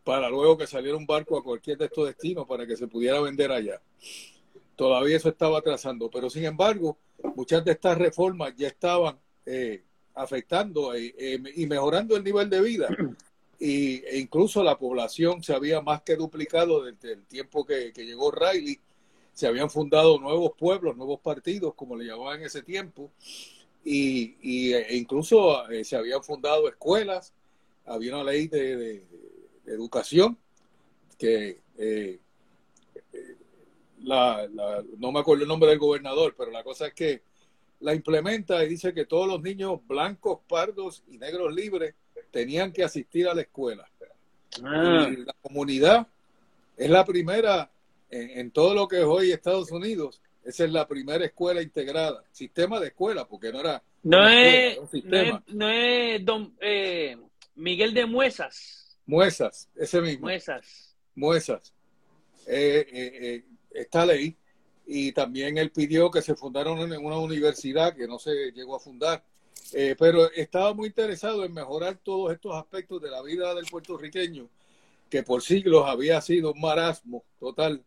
[0.04, 3.20] para luego que saliera un barco a cualquier de estos destinos para que se pudiera
[3.20, 3.80] vender allá.
[4.76, 6.98] Todavía eso estaba atrasando, pero sin embargo,
[7.34, 9.82] muchas de estas reformas ya estaban eh,
[10.14, 12.88] afectando eh, eh, y mejorando el nivel de vida
[13.60, 18.30] y, e incluso la población se había más que duplicado desde el tiempo que, llegó
[18.30, 18.80] Riley.
[19.34, 23.10] Se habían fundado nuevos pueblos, nuevos partidos, como le llamaban en ese tiempo,
[23.84, 27.34] y, e incluso eh, se habían fundado escuelas,
[27.84, 29.04] había una ley de,
[29.66, 30.36] educación
[31.16, 32.18] que eh,
[34.02, 34.48] la,
[34.98, 37.22] no me acuerdo el nombre del gobernador, pero la cosa es que
[37.80, 41.94] la implementa y dice que todos los niños blancos, pardos y negros libres
[42.30, 43.88] tenían que asistir a la escuela.
[44.64, 45.08] Ah.
[45.16, 46.08] la comunidad
[46.76, 47.70] es la primera
[48.10, 50.20] en, todo lo que es hoy Estados Unidos.
[50.44, 53.82] Esa es la primera escuela integrada, sistema de escuela, porque no era.
[54.02, 54.78] No, es,
[55.48, 57.16] no es, don eh,
[57.54, 58.98] Miguel de Muesas.
[59.06, 60.22] Muesas, ese mismo.
[60.22, 60.96] Muesas.
[61.14, 61.74] Muesas.
[62.46, 64.36] Eh, eh, esta ley.
[64.86, 68.80] Y también él pidió que se fundaron en una universidad que no se llegó a
[68.80, 69.22] fundar
[69.72, 74.48] eh, pero estaba muy interesado en mejorar todos estos aspectos de la vida del puertorriqueño,
[75.08, 77.84] que por siglos había sido un marasmo total,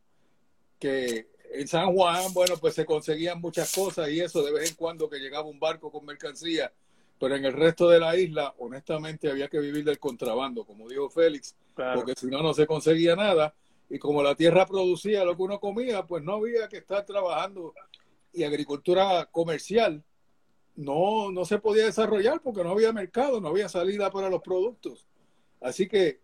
[0.80, 4.76] que en San Juan, bueno, pues se conseguían muchas cosas y eso de vez en
[4.76, 6.74] cuando que llegaba un barco con mercancía,
[7.20, 11.10] pero en el resto de la isla, honestamente, había que vivir del contrabando, como dijo
[11.10, 13.54] Félix, porque si no, no se conseguía nada.
[13.90, 17.74] Y como la tierra producía lo que uno comía, pues no había que estar trabajando
[18.34, 20.04] y agricultura comercial
[20.76, 25.08] no, no se podía desarrollar porque no había mercado, no había salida para los productos.
[25.62, 26.20] Así que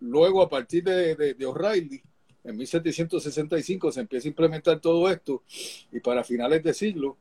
[0.00, 2.02] luego a partir de, de, O'Reilly,
[2.44, 5.42] en 1765 se empieza a implementar todo esto
[5.90, 7.16] y para finales de siglo,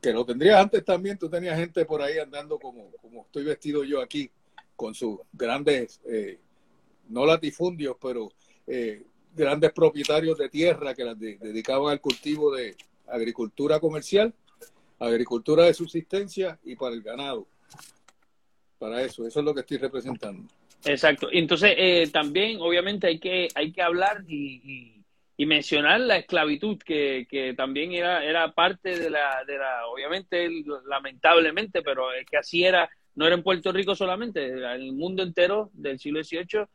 [0.00, 3.84] que lo tendrías antes también, tú tenías gente por ahí andando como, como estoy vestido
[3.84, 4.30] yo aquí,
[4.74, 6.38] con sus grandes, eh,
[7.08, 8.32] no latifundios, pero
[8.66, 9.04] eh,
[9.34, 14.34] grandes propietarios de tierra que las dedicaban al cultivo de agricultura comercial
[15.06, 17.46] agricultura de subsistencia y para el ganado.
[18.78, 20.48] Para eso, eso es lo que estoy representando.
[20.84, 21.28] Exacto.
[21.30, 24.98] Entonces, eh, también, obviamente, hay que, hay que hablar y,
[25.44, 30.48] mencionar la esclavitud, que, que, también era, era parte de la, de la, obviamente,
[30.86, 34.92] lamentablemente, pero es que así era, no era en Puerto Rico solamente, era en el
[34.92, 36.66] mundo entero del siglo XVIII.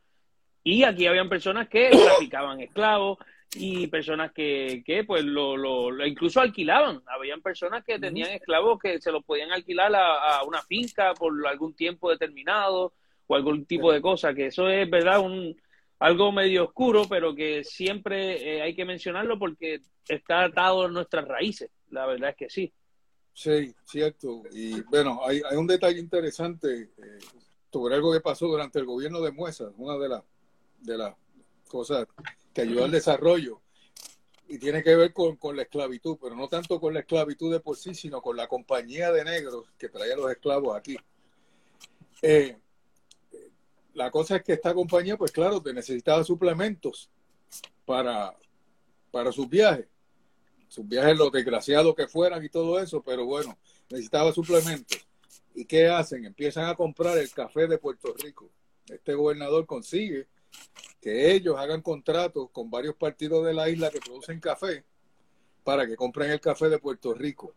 [0.64, 3.16] Y aquí habían personas que traficaban esclavos,
[3.54, 7.02] y personas que, que pues lo, lo, incluso alquilaban.
[7.06, 11.74] Habían personas que tenían esclavos que se los podían alquilar a, una finca por algún
[11.74, 12.92] tiempo determinado
[13.26, 15.56] o algún tipo de cosa, que eso es verdad un
[15.98, 21.26] algo medio oscuro, pero que siempre eh, hay que mencionarlo porque está atado a nuestras
[21.26, 21.70] raíces.
[21.90, 22.72] La verdad es que sí.
[23.32, 24.42] Sí, cierto.
[24.52, 27.18] Y bueno, hay, hay un detalle interesante eh,
[27.72, 30.22] sobre algo que pasó durante el gobierno de Muesa, una de las
[30.80, 31.14] de las
[31.68, 32.06] cosas
[32.52, 33.60] que ayudó al desarrollo
[34.48, 37.60] y tiene que ver con, con, la esclavitud, pero no tanto con la esclavitud de
[37.60, 40.96] por sí, sino con la compañía de negros que traía los esclavos aquí.
[42.22, 42.56] Eh,
[43.92, 47.10] la cosa es que esta compañía, pues claro, te necesitaba suplementos
[47.84, 48.34] para,
[49.10, 49.86] para sus viajes,
[50.68, 53.58] sus viajes, los desgraciados que fueran y todo eso, pero bueno,
[53.90, 54.98] necesitaba suplementos.
[55.54, 56.24] ¿Y qué hacen?
[56.24, 58.48] Empiezan a comprar el café de Puerto Rico.
[58.88, 60.26] Este gobernador consigue
[61.00, 64.84] que ellos hagan contratos con varios partidos de la isla que producen café
[65.62, 67.54] para que compren el café de Puerto Rico.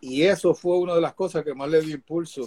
[0.00, 2.46] Y eso fue una de las cosas que más le dio impulso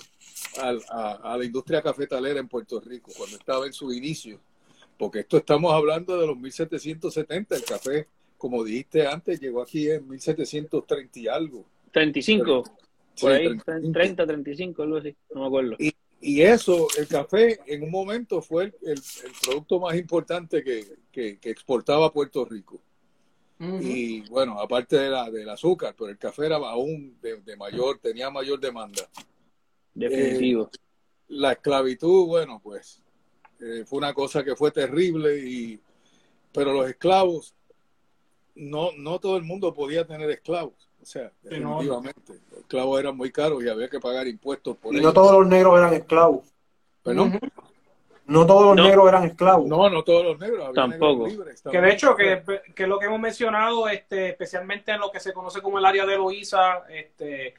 [0.61, 4.39] a, la industria cafetalera en Puerto Rico cuando estaba en su inicio.
[4.97, 7.55] Porque esto estamos hablando de los 1770.
[7.55, 8.07] El café,
[8.37, 11.65] como dijiste antes, llegó aquí en 1730 y algo.
[11.91, 12.63] 35.
[13.19, 15.75] por ahí, 30, 35, algo así, no me acuerdo.
[15.79, 19.01] Y, y eso, el café en un momento fue el,
[19.43, 22.79] producto más importante que, exportaba Puerto Rico.
[23.59, 28.29] Y bueno, aparte de la, del azúcar, pero el café era aún de, mayor, tenía
[28.29, 29.09] mayor demanda.
[29.93, 30.69] Definitivo.
[30.71, 30.77] Eh,
[31.29, 33.01] la esclavitud, bueno, pues
[33.59, 35.79] eh, fue una cosa que fue terrible, y,
[36.51, 37.55] pero los esclavos,
[38.55, 40.86] no, no todo el mundo podía tener esclavos.
[41.07, 42.33] O sea, definitivamente.
[42.51, 45.47] Los esclavos eran muy caros y había que pagar impuestos por y no todos los
[45.47, 46.53] negros eran esclavos.
[48.25, 49.67] No todos los negros eran esclavos.
[49.67, 50.73] No, no todos los negros.
[50.75, 51.29] Tampoco.
[51.71, 52.43] que de hecho, que,
[52.75, 56.05] que, lo que hemos mencionado, este, especialmente en lo que se conoce como el área
[56.05, 57.53] de Loíza, este,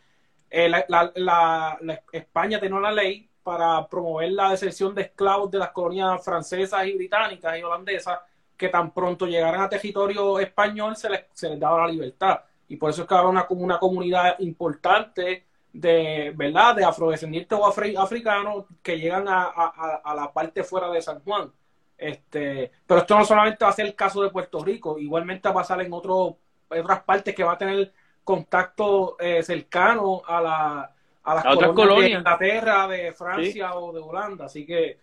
[0.51, 5.71] eh, la, la, España tiene una ley para promover la deserción de esclavos de las
[5.71, 8.19] colonias francesas y británicas y holandesas,
[8.59, 12.77] que tan pronto llegaran a territorio español se les, se les daba la libertad y
[12.77, 16.77] por eso es que ahora una, una comunidad importante de, ¿verdad?
[16.77, 21.51] De afrodescendientes o africanos que llegan a, la parte fuera de San Juan.
[21.97, 25.53] Este, pero esto no solamente va a ser el caso de Puerto Rico, igualmente va
[25.53, 30.95] a pasar en, otro, otras partes que va a tener contacto eh, cercano a, la,
[31.25, 34.45] a las colonias, de Inglaterra, de Francia o de Holanda.
[34.45, 34.99] Así que,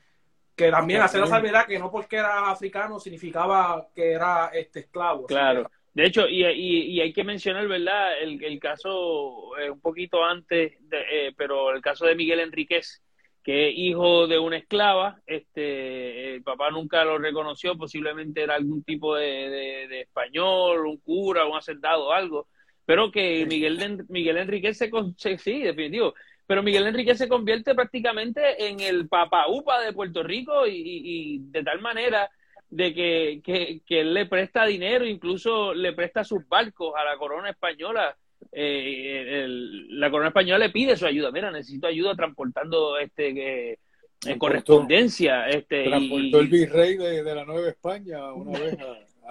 [0.56, 5.26] que también hacer la salvedad que no porque era africano significaba que era este esclavo.
[5.26, 5.70] Claro.
[5.96, 8.22] De hecho, y, y, hay que mencionar, ¿verdad?
[8.22, 13.02] El, el caso eh, un poquito antes, eh, pero el caso de Miguel Enríquez,
[13.42, 18.84] que es hijo de una esclava, este, el papá nunca lo reconoció, posiblemente era algún
[18.84, 22.50] tipo de, de, español, un cura, un hacendado, algo,
[22.86, 26.14] pero que Miguel, Miguel Enríquez se, sí, definitivo,
[26.46, 31.40] pero Miguel Enríquez se convierte prácticamente en el papá upa de Puerto Rico y, y
[31.40, 32.30] de tal manera
[32.76, 37.18] de que, que, que, él le presta dinero, incluso le presta sus barcos a la
[37.18, 38.16] corona española.
[38.52, 41.32] Eh, la corona española le pide su ayuda.
[41.32, 43.80] Mira, necesito ayuda transportando este
[44.26, 45.48] en correspondencia.
[45.48, 48.78] Este, transportó el virrey de, la Nueva España una vez.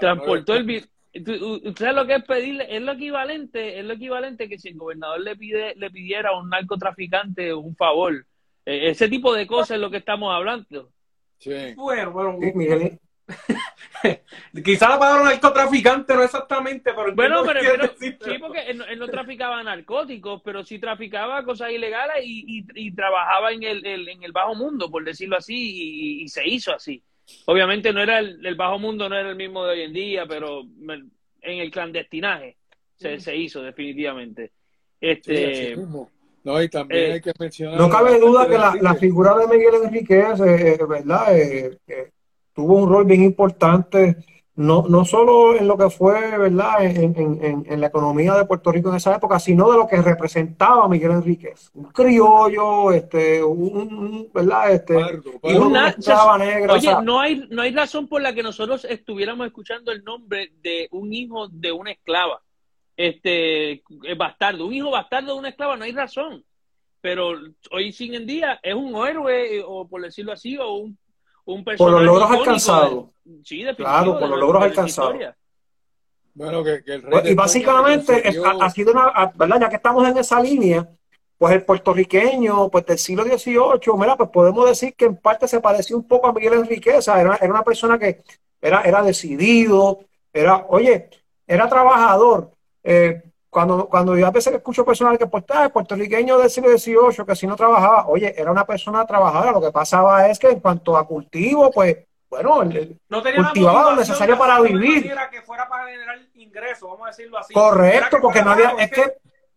[0.01, 0.89] transportó el virrey.
[1.15, 2.67] ¿Usted lo que es pedirle?
[2.75, 6.41] Es lo equivalente, es lo equivalente que si el gobernador le pide, le pidiera a
[6.41, 8.27] un narcotraficante un favor.
[8.65, 10.91] Eh, ese tipo de cosas es lo que estamos hablando.
[11.39, 11.75] Sí.
[11.77, 12.39] Bueno, bueno.
[14.65, 17.61] Quizá la palabra narcotraficante no exactamente, pero bueno, pero,
[17.99, 23.87] sí, porque él, no traficaba narcóticos, pero sí traficaba cosas ilegales y, trabajaba en el,
[23.87, 27.03] en el bajo mundo, por decirlo así, y, se hizo así.
[27.47, 30.63] Obviamente no era el, bajo mundo, no era el mismo de hoy en día, pero
[30.63, 32.59] en el clandestinaje
[32.97, 34.53] se, se hizo definitivamente.
[35.01, 35.77] Este,
[36.45, 37.79] no, y también eh, hay que mencionar.
[37.79, 41.39] No cabe duda que la, figura de Miguel Enrique es, eh, ¿verdad?
[41.39, 41.79] Eh,
[42.55, 44.17] tuvo un rol bien importante,
[44.57, 48.97] no, no solo en lo que fue, ¿verdad?, en, la economía de Puerto Rico en
[48.97, 51.71] esa época, sino de lo que representaba Miguel Enríquez.
[51.75, 54.95] Un criollo, este, un, ¿verdad?, este,
[55.43, 55.95] una,
[56.39, 56.75] negra.
[56.75, 60.89] Oye, no, hay, no hay razón por la que nosotros estuviéramos escuchando el nombre de
[60.93, 62.41] un hijo de una esclava,
[62.97, 63.83] este,
[64.17, 66.45] bastardo, un hijo bastardo de una esclava, no hay razón
[67.01, 67.35] pero
[67.71, 70.99] hoy sin en día es un héroe o por decirlo así o un
[71.45, 73.07] por los logros alcanzados.
[73.77, 75.17] claro, por los logros alcanzados.
[76.35, 78.25] Bueno, que, el rey y básicamente
[78.61, 79.61] ha, sido una, ¿verdad?
[79.61, 80.89] Ya que estamos en esa línea,
[81.39, 85.61] pues el puertorriqueño, pues del siglo XVIII, mira, pues podemos decir que en parte se
[85.61, 88.25] parecía un poco a Miguel Enriqueza, era, era una persona que
[88.61, 90.01] era, era decidido,
[90.33, 91.09] era, oye,
[91.47, 92.51] era trabajador,
[92.83, 93.23] eh,
[93.55, 97.37] cuando, cuando yo a veces escucho personas que pues, ah, puertorriqueño del siglo XVIII, que
[97.37, 100.97] si no trabajaba, oye, era una persona trabajadora, lo que pasaba es que en cuanto
[100.97, 102.65] a cultivo, pues, bueno,
[103.09, 105.09] no cultivaba lo necesario para vivir.
[105.31, 107.55] Que fuera para generar ingresos, vamos a decirlo así.
[107.55, 109.13] Correcto, porque no había, es que.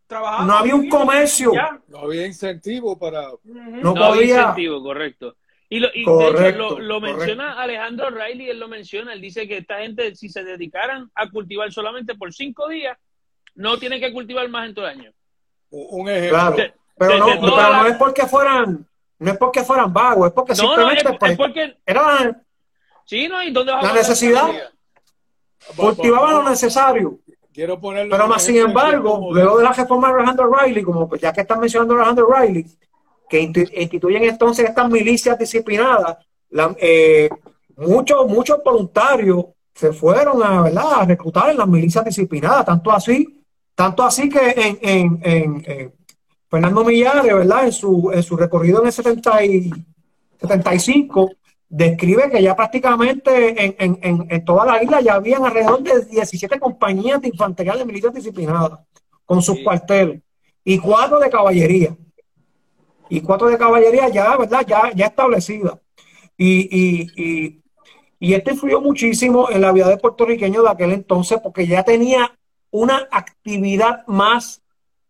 [0.10, 1.54] No había un comercio.
[1.88, 3.30] No había incentivo para.
[3.44, 5.36] No, había incentivo, correcto.
[5.70, 9.58] Y, lo, y de hecho, lo, menciona Alejandro Riley, él lo menciona, él dice que
[9.58, 12.98] esta gente, si se dedicaran a cultivar solamente por cinco días,
[13.58, 15.12] no tienen que cultivar más en todo el año.
[15.70, 16.56] Un ejemplo.
[16.98, 18.88] pero, no, no es porque fueran,
[19.20, 22.42] no es porque fueran vagos, es porque simplemente es, pues, porque, era
[23.04, 24.48] sí, no, ¿y dónde la necesidad.
[25.76, 27.20] Cultivaban lo necesario.
[27.52, 31.20] Quiero ponerlo pero más sin embargo, luego de la reforma de Alejandro Riley, como pues,
[31.20, 32.66] ya que están mencionando a Alejandro Riley,
[33.28, 36.18] que instituyen entonces estas milicias disciplinadas,
[36.80, 37.28] eh,
[37.76, 41.02] muchos, muchos voluntarios se fueron a, ¿verdad?
[41.02, 43.38] a reclutar en las milicias disciplinadas, tanto así,
[43.78, 45.22] tanto así que en, en,
[45.64, 45.94] en,
[46.50, 47.66] Fernando Millares, ¿verdad?
[47.66, 49.72] En su, en su recorrido en el 70 y
[50.42, 51.32] 75,
[51.70, 56.60] describe que ya prácticamente en, en, en, toda la isla ya habían alrededor de 17
[56.60, 58.80] compañías de infantería de milicias disciplinadas,
[59.26, 60.24] con sus cuarteles,
[60.64, 61.96] y cuatro de caballería
[63.10, 64.66] y cuatro de caballería ya, ¿verdad?
[64.68, 65.80] Ya, ya establecida.
[66.36, 67.62] Y, y, y,
[68.20, 72.32] y esto influyó muchísimo en la vida de puertorriqueño de aquel entonces porque ya tenía
[72.72, 74.62] una actividad más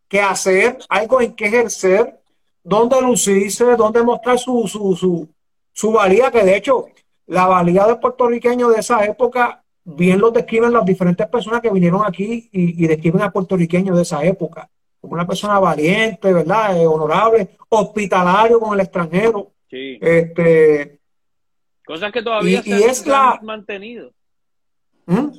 [0.07, 2.19] que hacer, algo en que ejercer,
[2.63, 5.29] donde lucirse, donde mostrar su, su, su,
[5.73, 6.87] su valía, que de hecho
[7.25, 12.01] la valía de puertorriqueño de esa época bien lo describen las diferentes personas que vinieron
[12.05, 16.79] aquí y, y describen a puertorriqueños de esa época como una persona valiente, ¿verdad?
[16.79, 19.51] Eh, honorable, hospitalario con el extranjero.
[19.69, 19.97] Sí.
[20.01, 20.99] Este,
[21.85, 24.11] Cosas que todavía se, han mantenido.
[25.05, 25.29] ¿Mm?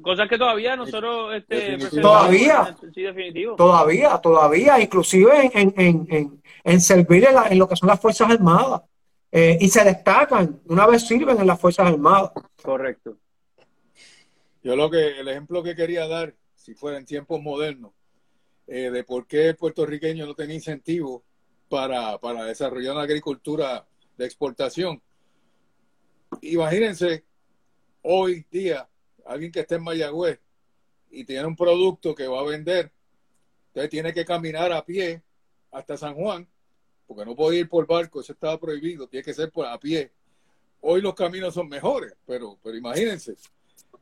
[0.00, 2.76] Cosas que todavía nosotros este, todavía.
[2.94, 3.56] sí, definitivo.
[3.56, 8.82] todavía todavía inclusive en, en, en, en servir en, lo que son las fuerzas armadas.
[9.30, 12.32] Eh, y se destacan una vez sirven en las fuerzas armadas.
[12.62, 13.18] Correcto.
[14.62, 17.92] Yo lo que el ejemplo que quería dar si fuera en tiempos modernos
[18.66, 21.24] eh, de por qué el puertorriqueño no tenía incentivo
[21.68, 25.02] para, para desarrollar una agricultura de exportación.
[26.42, 27.24] Imagínense
[28.02, 28.88] hoy día
[29.28, 30.40] alguien que esté en Mayagüez
[31.10, 32.90] y tiene un producto que va a vender,
[33.68, 35.22] entonces tiene que caminar a pie
[35.70, 36.48] hasta San Juan,
[37.06, 40.10] porque no puede ir por barco, eso estaba prohibido, tiene que ser por a pie.
[40.80, 43.36] Hoy los caminos son mejores, pero, pero imagínense,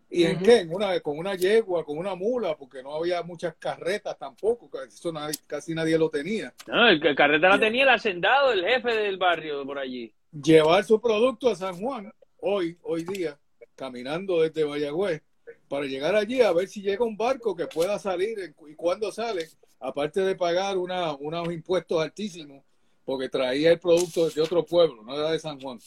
[0.08, 0.66] ¿Y en qué?
[0.70, 5.12] una, con una yegua, con una mula, porque no había muchas carretas tampoco, eso
[5.46, 6.54] casi nadie lo tenía.
[6.68, 10.12] No, el, carreta la tenía el hacendado, el jefe del barrio por allí.
[10.30, 13.36] Llevar su producto a San Juan, hoy, hoy día,
[13.76, 15.22] caminando desde Mayagüez,
[15.68, 19.48] para llegar allí a ver si llega un barco que pueda salir y cuando sale,
[19.78, 22.64] aparte de pagar una, unos impuestos altísimos,
[23.04, 25.78] porque traía el producto de otro pueblo, no era de San Juan.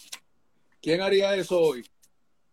[0.82, 1.84] ¿Quién haría eso hoy?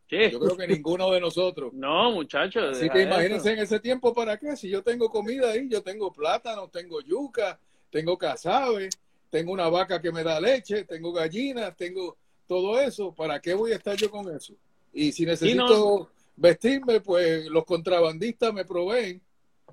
[0.09, 1.73] Yo creo que ninguno de nosotros.
[1.75, 2.77] No, muchachos.
[2.77, 4.57] Así que imagínense en ese tiempo para qué.
[4.57, 7.59] Si yo tengo comida ahí, yo tengo plátano, tengo yuca,
[7.91, 8.89] tengo cazabe,
[9.31, 13.13] tengo una vaca que me da leche, tengo gallinas, tengo todo eso.
[13.13, 14.55] ¿Para qué voy a estar yo con eso?
[14.97, 19.21] Y si necesito vestirme, pues los contrabandistas me proveen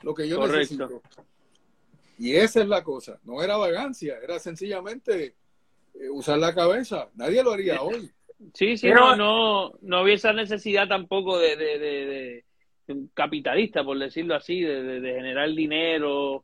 [0.02, 1.02] lo que yo necesito.
[2.20, 3.20] Y esa es la cosa.
[3.24, 5.36] No era vagancia, era sencillamente
[5.94, 7.10] eh, usar la cabeza.
[7.16, 8.12] Nadie lo haría hoy.
[8.54, 13.98] Sí, sí, no, no, no había esa necesidad tampoco de, de, de, un capitalista, por
[13.98, 16.44] decirlo así, de, generar dinero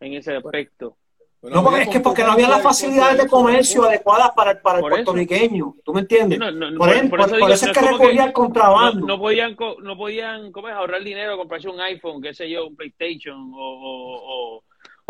[0.00, 0.96] en ese aspecto.
[1.42, 4.78] No, porque es que porque no había las facilidades de comercio adecuadas para el, para
[4.78, 6.38] el puertorriqueño, ¿tú me entiendes?
[6.76, 9.06] por, eso, es que recurría al contrabando.
[9.06, 10.74] No, podían, no podían ¿cómo es?
[10.74, 14.62] ahorrar dinero, comprarse un iPhone, qué sé yo, un PlayStation o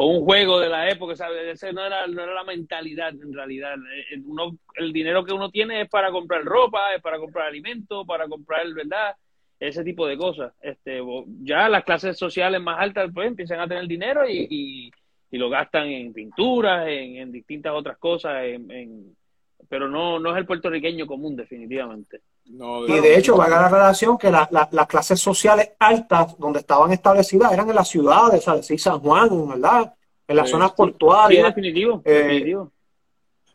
[0.02, 1.46] o un juego de la época, ¿sabes?
[1.46, 3.74] Ese no era, no era la mentalidad en realidad.
[3.74, 7.48] Eh, eh, uno, el dinero que uno tiene es para comprar ropa, es para comprar
[7.48, 9.14] alimentos, para comprar, ¿verdad?
[9.58, 10.54] Ese tipo de cosas.
[10.62, 11.02] Este,
[11.42, 14.90] ya las clases sociales más altas pues empiezan a tener dinero y, y,
[15.38, 19.14] lo gastan en pinturas, en, en distintas otras cosas, en,
[19.68, 22.22] pero no, no es el puertorriqueño común definitivamente.
[22.44, 27.68] y de hecho, valga la relación que las clases sociales altas donde estaban establecidas eran
[27.68, 29.94] en las ciudades, o sea, San Juan, ¿verdad?
[30.26, 31.40] En las zonas portuarias.
[31.40, 32.56] Sí, definitivo, eh,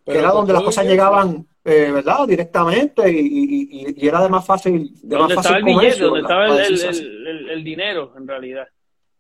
[0.06, 2.28] que era donde las cosas llegaban, eh, ¿verdad?
[2.28, 4.92] Directamente y, y, era de más fácil.
[5.02, 8.68] De donde estaba el billete, donde estaba el, el, dinero, en realidad.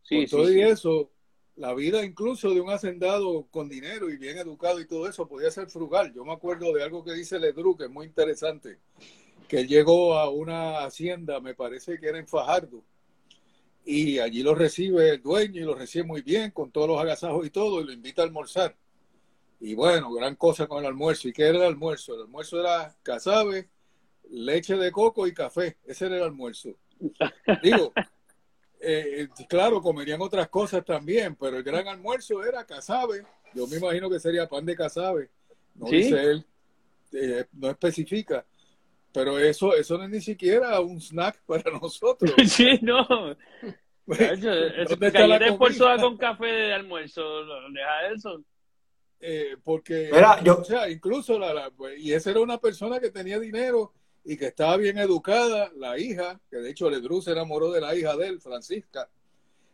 [0.03, 1.09] Sí, todo y eso,
[1.55, 5.51] la vida incluso de un hacendado con dinero y bien educado y todo eso podía
[5.51, 6.13] ser frugal.
[6.13, 8.79] Yo me acuerdo de algo que dice Ledru, que es muy interesante,
[9.47, 12.83] que llegó a una hacienda, me parece que era en Fajardo,
[13.85, 17.45] y allí lo recibe el dueño y lo recibe muy bien, con todos los agasajos
[17.45, 18.75] y todo, y lo invita a almorzar.
[19.59, 21.27] Y bueno, gran cosa con el almuerzo.
[21.27, 22.15] ¿Y qué era el almuerzo?
[22.15, 23.69] El almuerzo era cazabe,
[24.31, 25.77] leche de coco y café.
[25.85, 26.75] Ese era el almuerzo.
[27.61, 27.93] Digo,
[28.79, 33.25] eh, claro, comerían otras cosas también, pero el gran almuerzo era casabe.
[33.53, 35.29] Yo me imagino que sería pan de casabe.
[35.75, 36.45] No dice él,
[37.13, 38.45] eh, no especifica.
[39.13, 42.33] Pero eso, eso no es ni siquiera un snack para nosotros.
[42.47, 43.07] Sí, no.
[44.07, 45.57] Galleta
[45.99, 47.23] con café de almuerzo,
[47.71, 48.43] deja eso.
[49.19, 53.93] Eh, porque, o sea, incluso la, pues, y esa era una persona que tenía dinero
[54.25, 57.95] y que estaba bien educada, la hija, que de hecho Ledru se enamoró de la
[57.95, 59.07] hija de él, Francisca,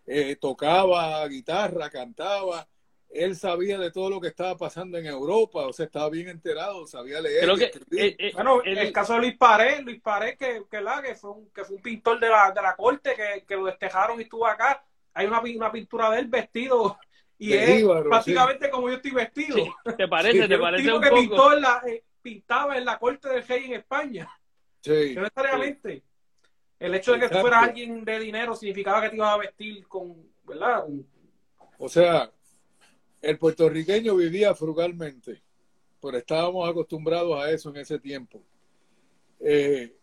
[0.05, 2.67] eh, tocaba guitarra, cantaba,
[3.09, 6.85] él sabía de todo lo que estaba pasando en Europa, o sea, estaba bien enterado,
[6.85, 7.49] sabía leer.
[7.49, 11.15] Eh, eh, bueno, el, el, caso de Luis Pared, Luis Pared, que, que, la, que,
[11.15, 14.19] fue, un, que fue un pintor de la, de la corte, que, que lo destejaron
[14.19, 14.83] y estuvo acá.
[15.13, 16.97] Hay una, una pintura de él vestido
[17.37, 19.57] y es básicamente como yo estoy vestido.
[19.97, 20.47] ¿Te parece?
[20.47, 21.83] ¿Te parece un que Pintó en la,
[22.21, 24.29] pintaba en la corte del rey en España.
[24.81, 25.15] Sí.
[25.15, 26.03] No necesariamente.
[26.79, 29.87] El hecho de que tú fueras alguien de dinero significaba que te ibas a vestir
[29.87, 30.85] con, ¿verdad?
[31.77, 32.31] O sea,
[33.21, 35.43] el puertorriqueño vivía frugalmente,
[36.01, 38.41] pero estábamos acostumbrados a eso en ese tiempo.
[39.39, 39.95] Eh,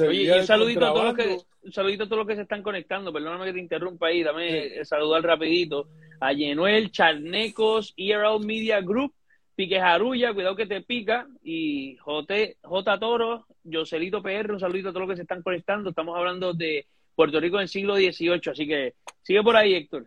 [0.00, 2.62] Oye, un saludito, a todos los que, un saludito a todos los que se están
[2.62, 5.88] conectando, perdóname que te interrumpa ahí, dame saludar rapidito
[6.20, 9.14] a Yenuel, Charnecos, ERL Media Group,
[9.58, 14.92] Pique Jarulla, cuidado que te pica, y J, J Toro, Joselito PR, un saludito a
[14.92, 15.90] todos los que se están conectando.
[15.90, 16.86] Estamos hablando de
[17.16, 20.06] Puerto Rico en el siglo XVIII, así que sigue por ahí, Héctor.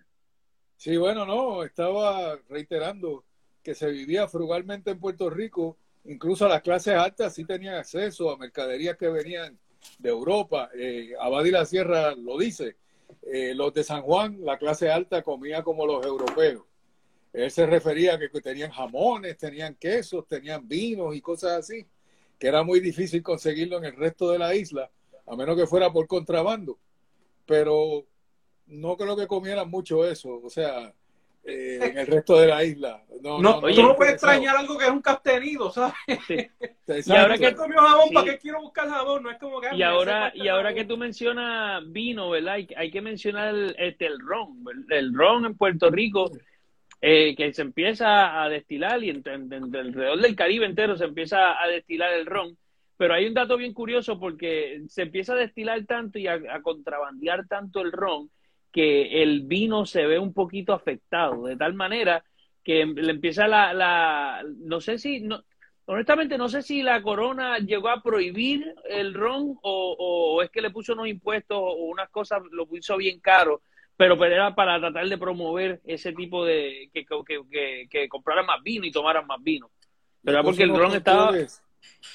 [0.78, 3.26] Sí, bueno, no, estaba reiterando
[3.62, 5.76] que se vivía frugalmente en Puerto Rico,
[6.06, 9.60] incluso las clases altas sí tenían acceso a mercaderías que venían
[10.00, 10.70] de Europa.
[10.74, 12.78] Eh, Abadi la Sierra lo dice,
[13.24, 16.71] eh, los de San Juan, la clase alta comía como los europeos.
[17.34, 21.88] Él se refería a que tenían jamones, tenían quesos, tenían vinos y cosas así,
[22.38, 24.90] que era muy difícil conseguirlo en el resto de la isla,
[25.26, 26.78] a menos que fuera por contrabando.
[27.46, 28.06] Pero
[28.68, 30.94] no creo que comieran mucho eso, o sea,
[31.44, 33.02] eh, en el resto de la isla.
[33.22, 35.94] No, no, tú no puedes extrañar algo que es un castenido, ¿sabes?
[36.28, 39.24] y ahora que comió jabón, ¿para qué quiero buscar jabón?
[39.24, 42.56] No es como que y ahora y ahora que tú mencionas vino, ¿verdad?
[42.56, 46.32] Hay, hay que mencionar el, este, el ron, el ron en Puerto Rico
[47.02, 51.68] eh, que se empieza a destilar y en, alrededor del Caribe entero se empieza a
[51.68, 52.56] destilar el ron.
[52.96, 57.48] Pero hay un dato bien curioso porque se empieza a destilar tanto y a, contrabandear
[57.48, 58.30] tanto el ron
[58.72, 62.24] que el vino se ve un poquito afectado, de tal manera
[62.64, 65.44] que le empieza la, la no sé si, no,
[65.86, 70.62] honestamente no sé si la corona llegó a prohibir el ron o, o, es que
[70.62, 73.64] le puso unos impuestos o unas cosas, lo puso bien caro
[74.02, 78.64] pero, pues era para tratar de promover ese tipo de que, que, que, compraran más
[78.64, 79.70] vino y tomaran más vino.
[80.24, 81.32] Pero era porque el dron estaba...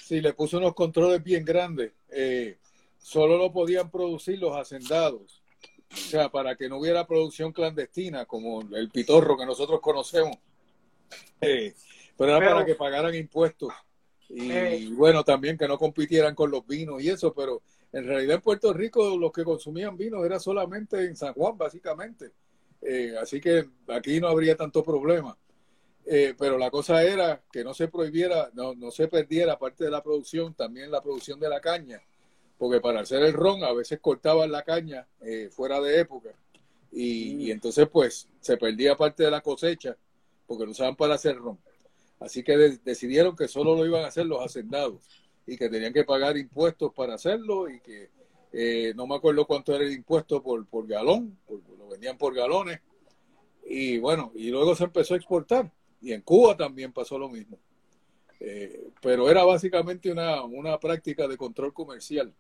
[0.02, 1.92] Sí, le puso unos controles bien grandes.
[2.10, 2.58] Eh,
[2.98, 5.44] solo lo podían producir los hacendados.
[5.92, 10.36] O sea, para que no hubiera producción clandestina como el pitorro que nosotros conocemos.
[11.40, 11.72] Eh,
[12.16, 13.72] pero era para que pagaran impuestos.
[14.28, 17.62] Y, y, bueno, también que no compitieran con los vinos y eso, pero
[17.96, 22.30] en realidad en Puerto Rico los que consumían vino era solamente en San Juan, básicamente.
[22.82, 25.34] Eh, así que aquí no habría tanto problema.
[26.04, 29.90] Eh, pero la cosa era que no se prohibiera, no, no se perdiera parte de
[29.90, 32.02] la producción, también la producción de la caña,
[32.58, 36.28] porque para hacer el ron a veces cortaban la caña eh, fuera de época
[36.92, 39.96] y, y, entonces pues se perdía parte de la cosecha
[40.46, 41.58] porque lo usaban para hacer ron.
[42.20, 46.04] Así que decidieron que solo lo iban a hacer los hacendados y que tenían que
[46.04, 48.10] pagar impuestos para hacerlo y que
[48.52, 52.80] eh, no me acuerdo cuánto era el impuesto por, por galón, lo vendían por galones.
[53.68, 55.70] Y bueno, y luego se empezó a exportar.
[56.00, 57.58] Y en Cuba también pasó lo mismo.
[58.40, 62.32] Eh, pero era básicamente una, una práctica de control comercial.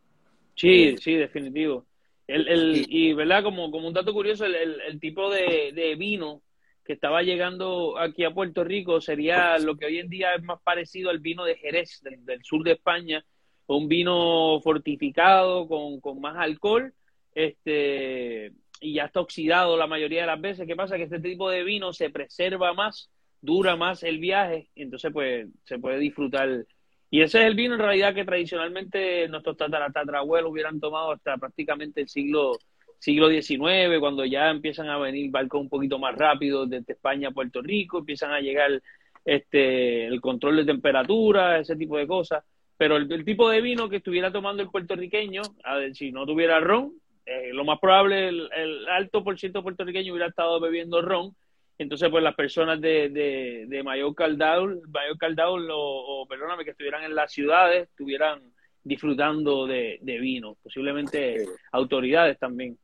[0.54, 1.86] Sí, eh, sí, definitivo.
[2.26, 3.42] El, el, y, ¿verdad?
[3.42, 6.42] Como, como un dato curioso, el, el tipo de, de, vino
[6.86, 10.60] que estaba llegando aquí a Puerto Rico sería lo que hoy en día es más
[10.62, 13.24] parecido al vino de Jerez, del, sur de España,
[13.66, 16.94] un vino fortificado con, con, más alcohol,
[17.34, 20.66] este, y ya está oxidado la mayoría de las veces.
[20.66, 20.96] ¿Qué pasa?
[20.96, 23.10] Que este tipo de vino se preserva más,
[23.40, 26.64] dura más el viaje, y entonces pues se puede disfrutar.
[27.10, 32.00] Y ese es el vino en realidad que tradicionalmente nuestros tatarabuelos hubieran tomado hasta prácticamente
[32.02, 32.58] el siglo
[32.98, 37.32] siglo XIX, cuando ya empiezan a venir barcos un poquito más rápidos desde España a
[37.32, 38.82] Puerto Rico, empiezan a llegar
[39.24, 42.44] este, el control de temperatura, ese tipo de cosas.
[42.78, 46.60] Pero el, tipo de vino que estuviera tomando el puertorriqueño, a ver, si no tuviera
[46.60, 46.92] ron,
[47.24, 51.34] eh, lo más probable, el, alto por ciento puertorriqueño hubiera estado bebiendo ron.
[51.78, 57.04] Entonces, pues las personas de, de, de mayor caudal, mayor o, o, perdóname, que estuvieran
[57.04, 58.40] en las ciudades, estuvieran
[58.82, 62.78] disfrutando de, de vino, posiblemente autoridades también.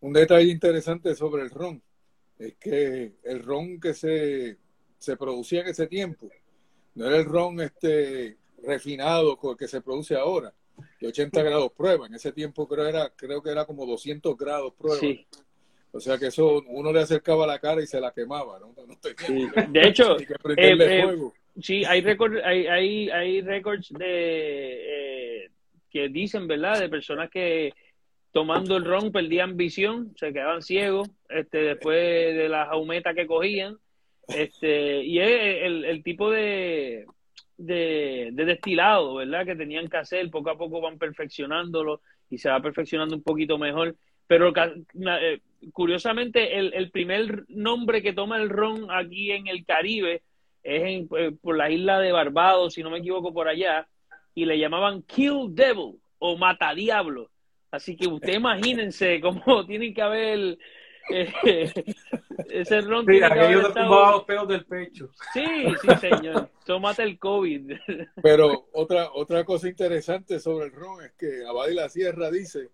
[0.00, 1.82] Un detalle interesante sobre el ron
[2.38, 4.56] es que el ron que se,
[4.98, 6.30] se producía en ese tiempo
[6.94, 10.52] no era el ron este refinado que se produce ahora,
[11.00, 12.06] de 80 grados prueba.
[12.06, 15.00] En ese tiempo creo, era, creo que era como 200 grados prueba.
[15.92, 18.58] O sea que eso uno le acercaba la cara y se la quemaba.
[18.58, 18.74] ¿no?
[19.70, 20.26] De hecho, eh,
[20.56, 21.16] eh,
[21.62, 25.50] sí, hay récords hay, hay, hay récords de, eh,
[25.90, 26.80] que dicen, ¿verdad?
[26.80, 27.72] De personas que
[28.32, 33.76] tomando el ron perdían visión, se quedaban ciegos este, después de las aumetas que cogían.
[34.28, 37.06] Este, y es el, el tipo de,
[37.58, 39.44] de, destilado, ¿verdad?
[39.44, 42.00] Que tenían que hacer, poco a poco van perfeccionándolo
[42.30, 43.96] y se va perfeccionando un poquito mejor.
[44.26, 45.40] Pero eh,
[45.72, 50.22] curiosamente, el, primer nombre que toma el ron aquí en el Caribe
[50.62, 53.88] es eh, por la isla de Barbados, si no me equivoco, por allá,
[54.34, 57.30] y le llamaban Kill Devil o Mata Diablo.
[57.70, 60.58] Así que usted imagínense cómo tienen que haber
[61.08, 65.10] ese ron sí, te tumbaba los pelos del pecho.
[65.32, 65.44] Sí,
[65.80, 66.50] sí, señor.
[66.66, 67.72] Tómate el COVID.
[68.22, 72.70] Pero otra, otra cosa interesante sobre el ron es que Abad la Sierra dice,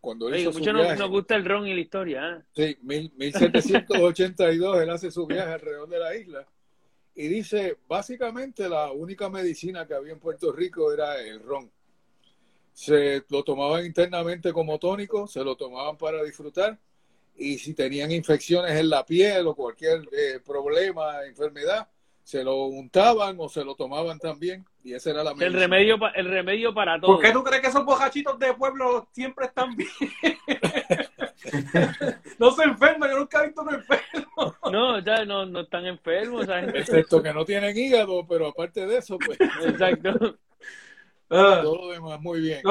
[0.00, 2.44] cuando hizo su viaje, nos, gusta el ron y la historia.
[2.54, 2.56] ¿eh?
[2.76, 6.46] Sí, 1782 él hace su viaje alrededor de la isla
[7.14, 11.70] y dice, básicamente la única medicina que había en Puerto Rico era el ron.
[12.78, 16.78] Se lo tomaban internamente como tónico, se lo tomaban para disfrutar
[17.36, 21.88] y si tenían infecciones en la piel o cualquier eh, problema, enfermedad,
[22.22, 25.48] se lo untaban o se lo tomaban también y esa era la medicina.
[25.48, 27.16] El remedio, el remedio para todo.
[27.16, 29.90] ¿Por qué tú crees que esos bojachitos de pueblo siempre están bien?
[32.38, 34.54] no se enferman, yo nunca he visto un enfermo.
[34.70, 36.46] No, ya no, no están enfermos.
[36.74, 39.36] Excepto que no tienen hígado, pero aparte de eso, pues.
[39.66, 40.38] Exacto.
[41.28, 42.62] Todo lo demás, muy bien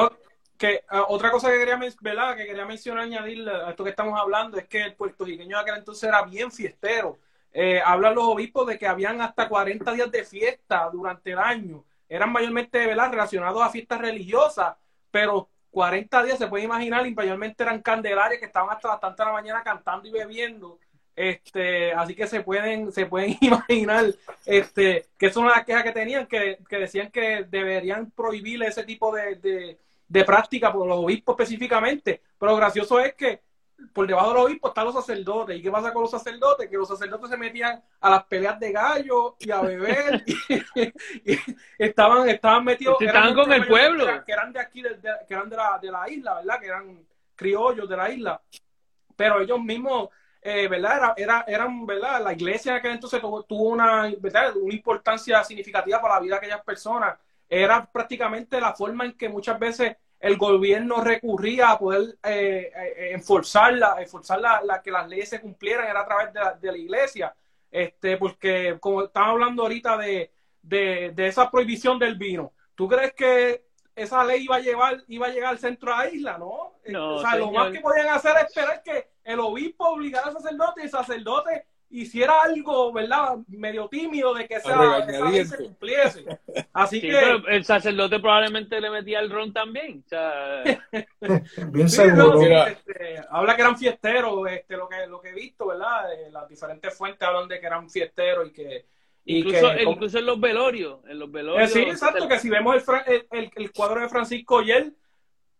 [0.58, 4.58] que ah, otra cosa que quería, que quería mencionar, añadir a esto que estamos hablando,
[4.58, 7.18] es que el puertorriqueño de aquel entonces era bien fiestero.
[7.52, 11.84] Eh, hablan los obispos de que habían hasta 40 días de fiesta durante el año.
[12.08, 13.10] Eran mayormente ¿verdad?
[13.10, 14.76] relacionados a fiestas religiosas,
[15.10, 19.32] pero 40 días se puede imaginar, y mayormente eran candelarias que estaban hasta de la
[19.32, 20.78] mañana cantando y bebiendo.
[21.18, 24.06] Este, así que se pueden, se pueden imaginar
[24.46, 29.78] este, que son las quejas que tenían, que, decían que deberían prohibir ese tipo de
[30.08, 32.22] de práctica por los obispos específicamente.
[32.38, 33.42] Pero lo gracioso es que
[33.92, 35.56] por debajo de los obispos están los sacerdotes.
[35.56, 36.68] ¿Y qué pasa con los sacerdotes?
[36.68, 40.24] Que los sacerdotes se metían a las peleas de gallo y a beber.
[41.24, 41.38] y,
[41.78, 42.96] estaban, estaban metidos.
[43.00, 44.06] Estaban con el pueblo.
[44.24, 46.60] Que eran, de aquí, de, que eran de la, de la isla, ¿verdad?
[46.60, 47.06] Que eran
[47.36, 48.40] criollos de la isla.
[49.14, 50.08] Pero ellos mismos.
[50.40, 50.96] Eh, ¿verdad?
[50.96, 52.22] Era, era, eran, ¿verdad?
[52.22, 54.56] La iglesia que entonces tuvo, una, ¿verdad?
[54.56, 57.18] una importancia significativa para la vida de aquellas personas
[57.48, 63.12] era prácticamente la forma en que muchas veces el gobierno recurría a poder eh, eh,
[63.12, 67.34] enforzar, la, que las leyes se cumplieran, era a través de la, iglesia.
[67.70, 70.30] Este, porque como estamos hablando ahorita de,
[71.16, 73.64] esa prohibición del vino, ¿tú crees que
[73.94, 76.74] esa ley iba a llevar, iba a llegar al centro de la isla, ¿no?
[76.86, 80.32] no o sea, lo más que podían hacer es esperar que el obispo obligara al
[80.32, 83.36] sacerdote y el sacerdote hiciera algo, ¿verdad?
[83.48, 86.24] Medio tímido de que esa, ley se cumpliese.
[86.72, 87.12] Así que.
[87.48, 90.02] el sacerdote probablemente le metía el ron también.
[90.04, 90.62] O sea...
[91.70, 92.66] Bien seguro.
[92.66, 96.04] Este, habla que eran fiesteros, este, lo, que, lo que he visto, ¿verdad?
[96.30, 98.86] las diferentes fuentes hablan de que eran fiesteros y que.
[99.26, 101.00] incluso, incluso en los velorios.
[101.06, 101.70] En los velorios.
[101.70, 104.96] Eh, sí, exacto, que si vemos el, el, el, cuadro de Francisco Yel,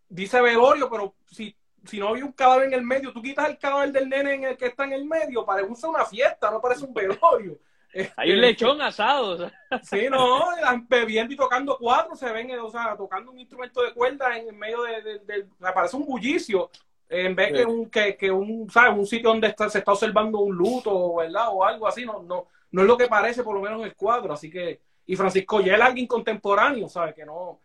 [0.09, 1.55] dice velorio, pero si
[1.85, 4.45] si no había un cadáver en el medio, tú quitas el cadáver del nene en
[4.45, 7.59] el que está en el medio, parece una fiesta, no parece un velorio.
[8.17, 9.51] Hay un este, lechón asado.
[9.83, 10.51] Sí, no,
[10.89, 14.55] bebiendo y tocando cuatro, se ven, o sea, tocando un instrumento de cuerda en el
[14.55, 16.71] medio de, de, parece un bullicio,
[17.09, 18.97] en vez de un, que, que, un, ¿sabes?
[18.97, 21.49] un sitio donde está, se está observando un luto, ¿verdad?
[21.51, 23.97] O algo así, no, no, no es lo que parece por lo menos en el
[23.97, 27.15] cuadro, así que, y Francisco ya es alguien contemporáneo, ¿sabes?
[27.15, 27.61] Que no,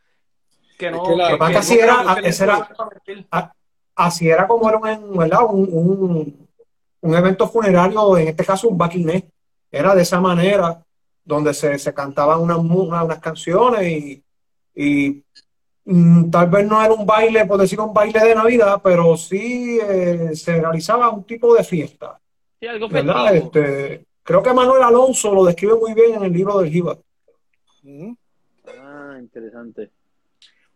[0.78, 1.04] que no.
[1.72, 3.54] era,
[3.96, 5.46] así era como era un, ¿verdad?
[5.50, 6.48] Un,
[7.02, 9.30] un, evento funerario, en este caso un baquiné.
[9.70, 10.84] Era de esa manera,
[11.24, 14.24] donde se, se cantaban unas, unas, canciones y,
[14.76, 15.24] y
[15.86, 19.80] mm, tal vez no era un baile, por decir un baile de Navidad, pero sí
[19.82, 22.20] eh, se realizaba un tipo de fiesta.
[22.60, 23.36] Sí, algo ¿verdad?
[23.36, 26.98] Este, creo que Manuel Alonso lo describe muy bien en el libro del Giba.
[28.80, 29.90] Ah, interesante.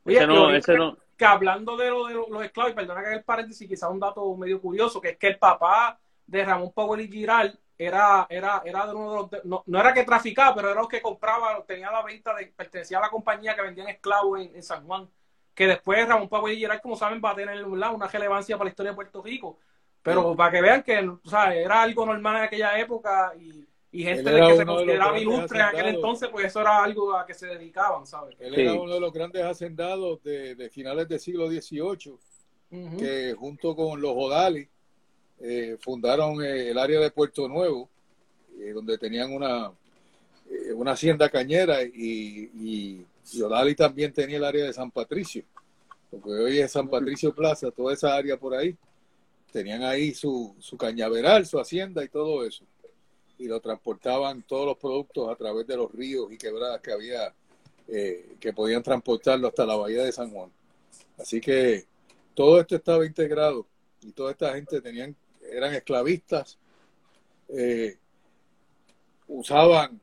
[0.04, 3.24] Oye, no, ese no que hablando de, lo, de los esclavos, y perdona que el
[3.24, 7.12] paréntesis, quizá un dato medio curioso, que es que el papá de Ramón Powell y
[7.12, 10.88] Giral era, era, era de uno de los, no, era que traficaba, pero era los
[10.88, 14.86] que compraba, tenía la venta, de, pertenecía a la compañía que vendían esclavos en, San
[14.86, 15.10] Juan,
[15.54, 18.70] que después Ramón Powell y Giral, como saben, va a tener una relevancia para la
[18.70, 19.60] historia de Puerto Rico.
[20.04, 24.30] Pero para que vean que o sea, era algo normal en aquella época y, gente
[24.30, 27.48] de que se consideraba ilustre en aquel entonces, pues eso era algo a que se
[27.48, 28.36] dedicaban, ¿sabes?
[28.40, 32.18] Él era uno de los grandes hacendados de, finales del siglo XVIII,
[33.00, 34.68] que junto con los Odali
[35.40, 37.90] eh, fundaron eh, el área de Puerto Nuevo,
[38.60, 39.72] eh, donde tenían una,
[40.76, 45.44] una hacienda cañera y, y, Odali también tenía el área de San Patricio,
[46.10, 48.76] porque hoy es San Patricio Plaza, toda esa área por ahí
[49.52, 52.64] tenían ahí su, su cañaveral, su hacienda y todo eso.
[53.40, 57.34] Y lo transportaban todos los productos a través de los ríos y quebradas que había,
[57.88, 60.52] eh, que podían transportarlo hasta la bahía de San Juan.
[61.18, 61.86] Así que
[62.34, 63.68] todo esto estaba integrado
[64.02, 65.16] y toda esta gente tenían,
[65.52, 66.58] eran esclavistas,
[67.50, 67.98] eh,
[69.28, 70.00] usaban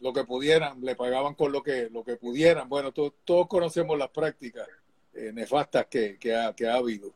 [0.00, 2.68] lo que pudieran, le pagaban con lo que, lo que pudieran.
[2.68, 4.68] Bueno, todos conocemos las prácticas
[5.14, 7.12] eh, nefastas que, que, ha, que ha habido.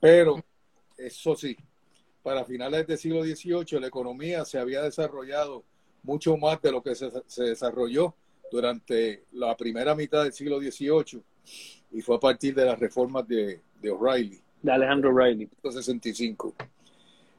[0.00, 0.42] Pero,
[0.96, 1.56] eso sí,
[2.28, 5.64] para finales del siglo XVIII la economía se había desarrollado
[6.02, 7.10] mucho más de lo que se,
[7.42, 8.14] desarrolló
[8.52, 11.22] durante la primera mitad del siglo XVIII
[11.92, 14.38] y fue a partir de las reformas de, O'Reilly.
[14.60, 15.46] De Alejandro O'Reilly.
[15.46, 16.54] 1965.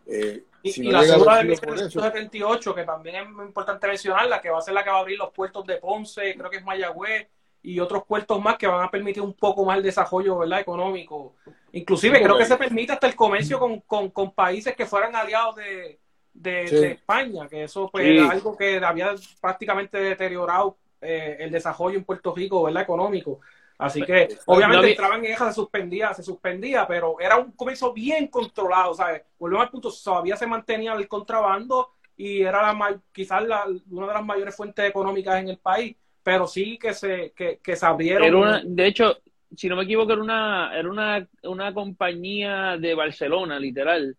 [0.08, 4.62] Eh, y, la segunda de 1978, que también es muy importante mencionarla, que va a
[4.62, 7.28] ser la que va a abrir los puertos de Ponce, creo que es Mayagüez,
[7.62, 10.62] y otros puertos más que van a permitir un poco más el desarrollo ¿verdad?
[10.62, 11.36] económico.
[11.72, 16.00] Inclusive creo que se permite hasta el comercio con, con, países que fueran aliados de,
[16.34, 22.06] de, España, que eso pues, era algo que había prácticamente deteriorado eh, el desarrollo en
[22.06, 22.84] Puerto Rico, ¿verdad?
[22.84, 23.40] Económico.
[23.78, 28.28] Así que pues, obviamente entraban en se suspendía, se suspendía, pero era un comercio bien
[28.28, 29.24] controlado, ¿sabes?
[29.38, 34.14] Volvemos al punto, todavía se mantenía el contrabando y era la, quizás la, una de
[34.14, 35.96] las mayores fuentes económicas en el país
[36.30, 38.76] pero sí que se, que, se abrieron.
[38.76, 39.18] de hecho,
[39.56, 44.16] si no me equivoco, era una, era una, una compañía de Barcelona, literal.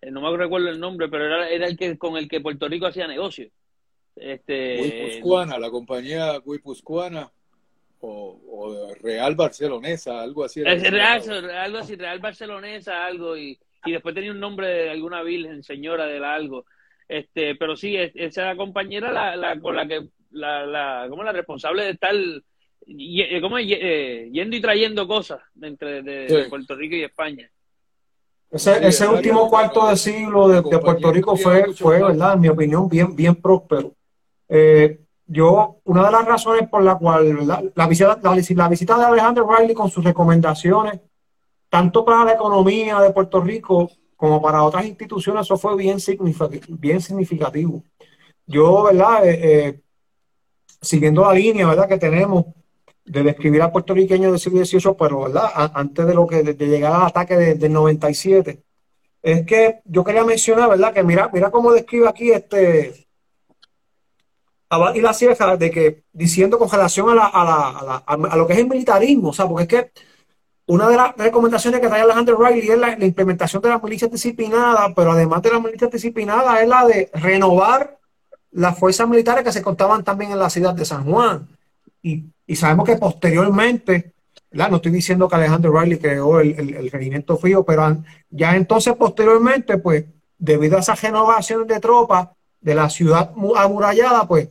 [0.00, 2.66] Eh, no me recuerdo el nombre, pero era, era el que con el que Puerto
[2.66, 3.50] Rico hacía negocio.
[4.16, 7.30] Este, la compañía Guipuzcoana
[8.00, 10.64] o, o, Real Barcelonesa, algo así.
[10.64, 15.62] Real, algo así, Real Barcelonesa, algo, y, y después tenía un nombre de alguna virgen,
[15.62, 16.64] señora de algo.
[17.06, 21.84] Este, pero sí, esa compañera la, la, con la que la, la, como la responsable
[21.84, 22.14] de estar
[22.86, 27.50] eh, ¿cómo eh, yendo y trayendo cosas entre de, Puerto Rico y España.
[28.50, 32.34] Ese, ese último cuarto de siglo de, Puerto Rico fue, fue, ¿verdad?
[32.34, 33.94] En mi opinión, bien, bien próspero.
[34.48, 39.48] Eh, yo, una de las razones por la cual la, visita, la, visita de Alejandro
[39.48, 41.00] Riley con sus recomendaciones,
[41.68, 46.76] tanto para la economía de Puerto Rico como para otras instituciones, eso fue bien significativo.
[46.76, 47.84] Bien significativo.
[48.44, 49.22] Yo, ¿verdad?
[50.80, 51.88] Siguiendo la línea, ¿verdad?
[51.88, 52.46] Que tenemos
[53.04, 55.50] de describir al puertorriqueño del siglo XVIII, pero, ¿verdad?
[55.74, 58.62] antes de lo que de, llegar al ataque del 97,
[59.22, 60.92] es que yo quería mencionar, ¿verdad?
[60.92, 63.06] Que mira, mira cómo describe aquí este
[64.68, 67.44] Abad y la Cieja, de que diciendo con relación a, la, a,
[67.84, 69.92] la, a, lo que es el militarismo, o sea, porque es que
[70.66, 74.10] una de las recomendaciones que trae Alejandro Riley es la, la implementación de las milicias
[74.10, 77.99] disciplinadas, pero además de las milicias disciplinadas es la de renovar
[78.52, 81.48] las fuerzas militares que se contaban también en la ciudad de San Juan.
[82.02, 82.24] Y,
[82.56, 84.12] sabemos que posteriormente,
[84.50, 89.78] no estoy diciendo que Alejandro Riley creó el, el, regimiento frío, pero ya entonces posteriormente,
[89.78, 90.04] pues,
[90.38, 92.28] debido a esas renovaciones de tropas
[92.60, 94.48] de la ciudad amurallada, pues,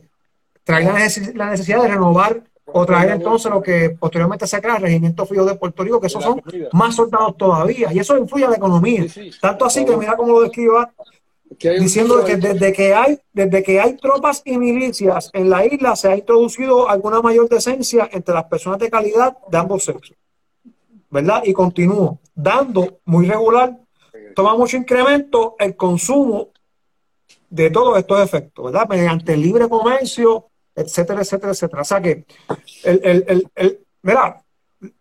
[0.64, 0.84] trae
[1.34, 2.42] la, necesidad de renovar
[2.72, 6.06] o traer entonces lo que posteriormente se crea el Regimiento Frío de Puerto Rico, que
[6.06, 6.40] esos son
[6.72, 9.04] más soldados todavía, y eso influye a la economía.
[9.40, 10.86] Tanto así que mira cómo lo describe
[11.58, 16.08] diciendo que desde que hay desde que hay tropas y milicias en la isla se
[16.08, 20.16] ha introducido alguna mayor decencia entre las personas de calidad de ambos sexos,
[21.10, 21.42] ¿verdad?
[21.44, 23.76] Y continúo dando muy regular,
[24.34, 26.48] toma mucho incremento el consumo
[27.50, 28.88] de todos estos efectos, ¿verdad?
[28.88, 31.82] Mediante el libre comercio, etcétera, etcétera, etcétera.
[31.82, 32.24] O sea que
[32.84, 34.42] el, el, el, el mira,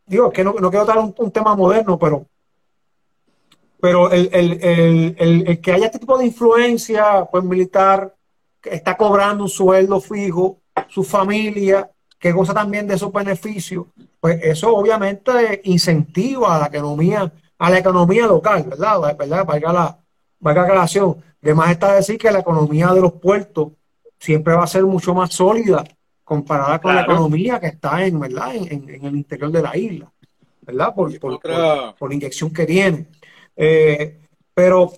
[0.06, 2.26] digo que no, no quiero dar un tema moderno, pero
[3.80, 8.14] pero el, el, el, que haya este tipo de influencia pues, militar,
[8.62, 10.60] que está cobrando un sueldo fijo,
[10.90, 13.86] su familia, que goza también de esos beneficios,
[14.20, 19.16] pues eso obviamente incentiva a la economía, a la economía local, ¿verdad?
[19.18, 19.46] ¿verdad?
[19.46, 20.00] Valga la,
[20.40, 21.16] valga la aclaración.
[21.42, 23.70] Además está decir que la economía de los puertos
[24.20, 25.86] siempre va a ser mucho más sólida
[26.26, 28.54] comparada con la economía que está en, ¿verdad?
[28.56, 30.12] En, en, el interior de la isla,
[30.62, 30.94] ¿verdad?
[30.94, 33.08] Por, por, por la inyección que tiene.
[33.62, 34.18] Eh,
[34.54, 34.94] pero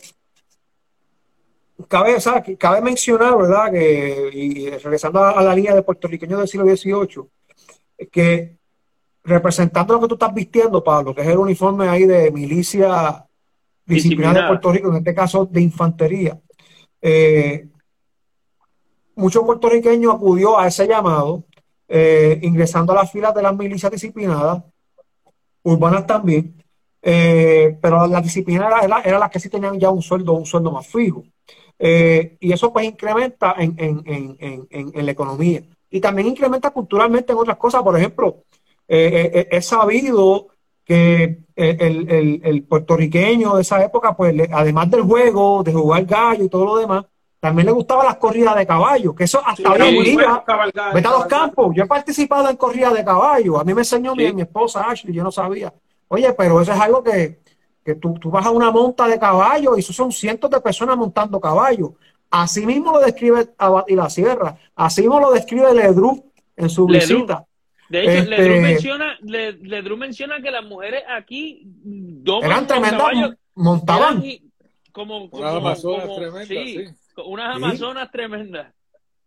[1.87, 2.15] cabe,
[2.59, 3.71] cabe mencionar, ¿verdad?
[3.71, 8.57] Que, regresando a, la línea de puertorriqueños del siglo XVIII, que
[9.23, 13.25] representando lo que tú estás vistiendo, Pablo, que es el uniforme ahí de milicia
[13.83, 16.39] disciplina, de Puerto Rico, en este caso de infantería.
[17.01, 17.67] Eh,
[19.15, 21.45] muchos puertorriqueños acudió a ese llamado,
[21.87, 24.63] eh, ingresando a las filas de las milicias disciplinadas,
[25.63, 26.60] urbanas también,
[27.01, 30.71] eh, pero la disciplina era, era, la que sí tenían ya un sueldo, un sueldo
[30.71, 31.23] más fijo.
[31.79, 35.61] y eso pues incrementa en, en, la economía.
[35.89, 37.81] Y también incrementa culturalmente en otras cosas.
[37.83, 38.43] Por ejemplo,
[38.87, 40.47] es sabido
[40.85, 46.49] que el, el, puertorriqueño de esa época, pues además del juego, de jugar gallo y
[46.49, 47.05] todo lo demás,
[47.41, 50.43] también le gustaban las corridas de caballo, que eso hasta hoy en día,
[50.93, 54.15] vete a los campos, yo he participado en corridas de caballo, a mí me enseñó
[54.15, 55.73] mi, esposa Ashley, yo no sabía.
[56.13, 57.39] Oye, pero eso es algo que,
[57.85, 60.97] que tú, tú, vas a una monta de caballo y eso son cientos de personas
[60.97, 61.95] montando caballo.
[62.29, 66.85] Así mismo lo describe Abad y la Sierra, así mismo lo describe Ledru en su
[66.85, 67.45] visita.
[67.89, 71.65] De hecho, Ledru, este, menciona, Ledru menciona que las mujeres aquí
[72.41, 74.23] eran tremendas, montaban.
[74.91, 76.85] como, como, como, tremendas, sí
[77.25, 78.67] unas amazonas tremendas.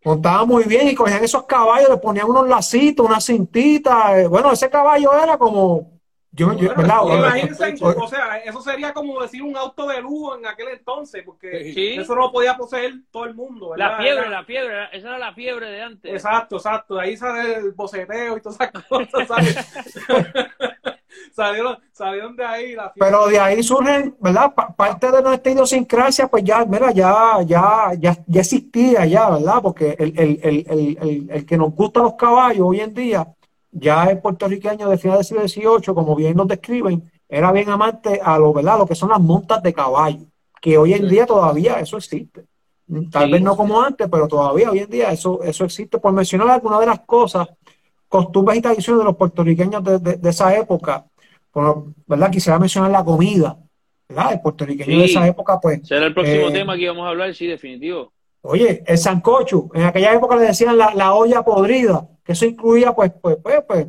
[0.05, 4.21] Montaba muy bien y cogían esos caballos, le ponían unos lacitos, una cintita.
[4.21, 5.94] Eh, bueno, ese caballo era como.
[6.35, 11.23] Yo, imagínense, o sea, eso sería como decir un auto de lujo en aquel entonces,
[11.25, 13.77] porque eso no lo podía poseer todo el mundo.
[13.77, 16.13] La fiebre, la fiebre, esa era la fiebre de antes.
[16.13, 16.99] Exacto, exacto.
[16.99, 19.67] Ahí sale el boceteo y todas esas cosas.
[21.93, 22.77] salieron, de ahí.
[22.97, 24.53] Pero de ahí surgen, ¿verdad?
[24.77, 29.63] parte de nuestra idiosincrasia, pues ya, mira, ya, ya, ya, ya existía ya, ¿verdad?
[29.63, 33.27] Porque el, el, el, el, que nos gusta los caballos hoy en día,
[33.75, 38.21] ya es puertorriqueño de finales del siglo XVIII, como bien nos describen, era bien amante
[38.23, 38.79] a lo, ¿verdad?
[38.79, 40.27] Lo que son las montas de caballo,
[40.61, 42.47] que hoy en día todavía eso existe.
[43.11, 45.99] Tal vez no como antes, pero todavía hoy en día eso, eso existe.
[45.99, 47.49] Por mencionar algunas de las cosas,
[48.09, 51.07] costumbres y tradiciones de los puertorriqueños de, de esa época,
[52.07, 52.31] ¿verdad?
[52.31, 53.57] Quisiera mencionar la comida,
[54.09, 54.33] ¿verdad?
[54.33, 55.87] El puertorriqueño de esa época, pues.
[55.87, 58.13] Será el próximo eh, tema que íbamos a hablar, sí, definitivo.
[58.43, 63.13] Oye, el sancocho, en aquella época le decían la, olla podrida, que eso incluía, pues,
[63.21, 63.87] pues, pues, pues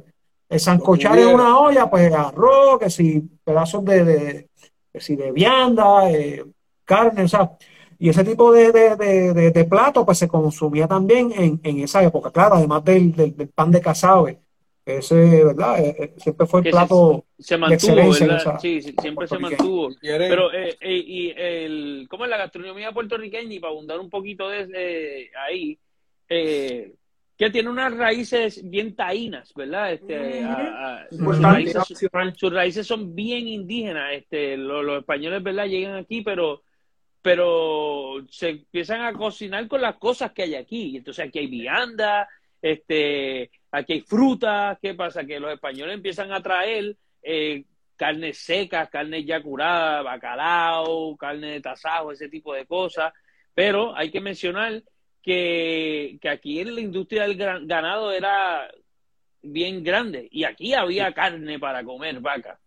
[0.50, 4.50] el sancochar en una olla, pues arroz, que si pedazos de, de
[4.94, 6.46] que si de vianda, eh,
[6.84, 7.52] carne, o sea,
[7.98, 12.32] y ese tipo de, de, de, plato, pues se consumía también en, en, esa época,
[12.32, 14.40] claro, además del, del, pan de casabe,
[14.86, 15.80] ese, ¿verdad?
[15.80, 18.60] Eh, eh, siempre fue el plato se, mantuvo, ¿verdad?
[18.60, 19.90] sí, siempre se mantuvo.
[20.02, 23.54] Pero, eh, y el, ¿cómo es la gastronomía puertorriqueña?
[23.54, 25.80] Y para abundar un poquito de, ahí,
[27.38, 29.94] que tiene unas raíces bien taínas, ¿verdad?
[29.94, 30.46] Este,
[31.12, 34.14] sus, raíces, son bien indígenas.
[34.14, 35.66] Este, los, españoles, ¿verdad?
[35.66, 36.64] Llegan aquí, pero
[37.22, 40.96] pero se empiezan a cocinar con las cosas que hay aquí.
[40.96, 42.30] Entonces aquí hay vianda,
[42.62, 45.26] este, aquí hay frutas, ¿qué pasa?
[45.26, 47.64] Que los españoles empiezan a traer eh,
[47.96, 53.12] carnes secas, carnes ya curadas, bacalao, carne de tasajo, ese tipo de cosas,
[53.56, 54.84] pero hay que mencionar
[55.26, 58.70] que, que aquí en la industria del ganado era
[59.42, 62.60] bien grande y aquí había carne para comer vaca.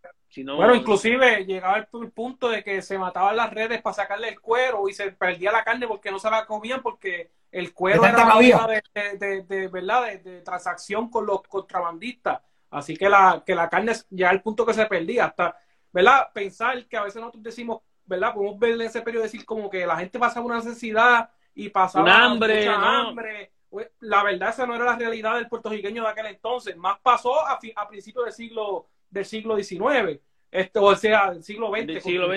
[0.45, 4.89] bueno, inclusive llegaba el, punto de que se mataban las redes para sacarle el cuero
[4.89, 8.67] y se perdía la carne porque no se la comían porque el cuero era una
[8.67, 10.21] de, de, ¿verdad?
[10.21, 12.41] De, transacción con los contrabandistas.
[12.71, 15.27] Así que la, que la carne ya al punto que se perdía.
[15.27, 15.57] Hasta,
[15.93, 16.29] ¿verdad?
[16.35, 18.35] Pensar que a veces nosotros decimos, ¿verdad?
[18.35, 22.25] Podemos ver en ese periodo decir como que la gente pasaba una necesidad y pasaba
[22.25, 23.51] hambre, hambre.
[23.69, 26.77] Pues, la verdad, esa no era la realidad del puertorriqueño de aquel entonces.
[26.77, 30.21] Más pasó a, a principios del siglo, del siglo XIX.
[30.53, 32.29] Este, o sea, del siglo XX, siglo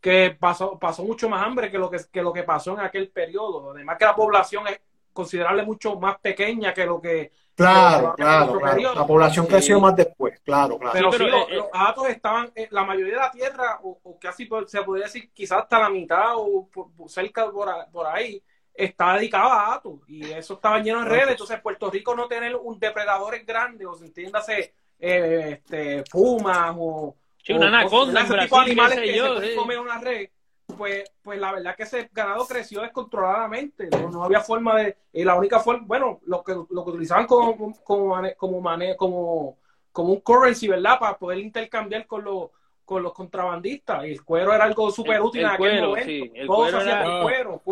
[0.00, 3.08] que pasó, pasó mucho más hambre que lo que, que lo que pasó en aquel
[3.08, 3.72] periodo.
[3.72, 4.80] Además que la población es
[5.12, 7.32] considerable mucho más pequeña que lo que...
[7.58, 8.60] Claro, claro,
[8.94, 10.92] La población creció más después, claro, claro.
[10.92, 14.82] Pero sí, los, eh, datos estaban, eh, la mayoría de la tierra, o, casi se
[14.82, 16.68] podría decir quizás hasta la mitad o
[17.08, 18.40] cerca por, por ahí,
[18.72, 19.94] está dedicada a datos.
[20.06, 21.30] Y eso estaba lleno de redes.
[21.30, 27.16] Entonces, Puerto Rico no tener un depredadores grande, o se entiéndase, eh, este, fumas o
[27.50, 28.20] una anaconda
[28.60, 30.28] animales que yo, comen una red,
[30.76, 33.88] pues, pues la verdad que ese ganado creció descontroladamente.
[33.90, 34.96] No, había forma de.
[35.12, 38.62] Y la única forma, bueno, lo que, lo que utilizaban como, como, como,
[38.96, 39.58] como,
[39.92, 40.98] como un currency, ¿verdad?
[40.98, 42.50] Para poder intercambiar con los
[42.88, 44.06] con los contrabandistas.
[44.06, 46.34] Y el cuero era algo súper útil en aquel momento.
[46.34, 47.62] el cuero era, cuero,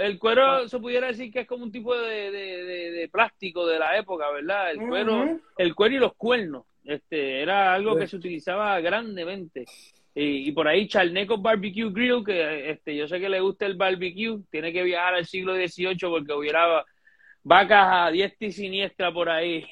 [0.00, 3.78] el cuero, se pudiera decir que es como un tipo de, de, de, plástico de
[3.78, 4.72] la época, ¿verdad?
[4.72, 6.64] El cuero, el cuero y los cuernos.
[6.82, 9.64] Este, era algo que se utilizaba grandemente.
[10.14, 14.40] Y, por ahí Charneco Barbecue Grill, que este, yo sé que le gusta el barbecue,
[14.50, 16.84] tiene que viajar al siglo XVIII porque hubiera
[17.42, 19.66] vacas a diestra y siniestra por ahí.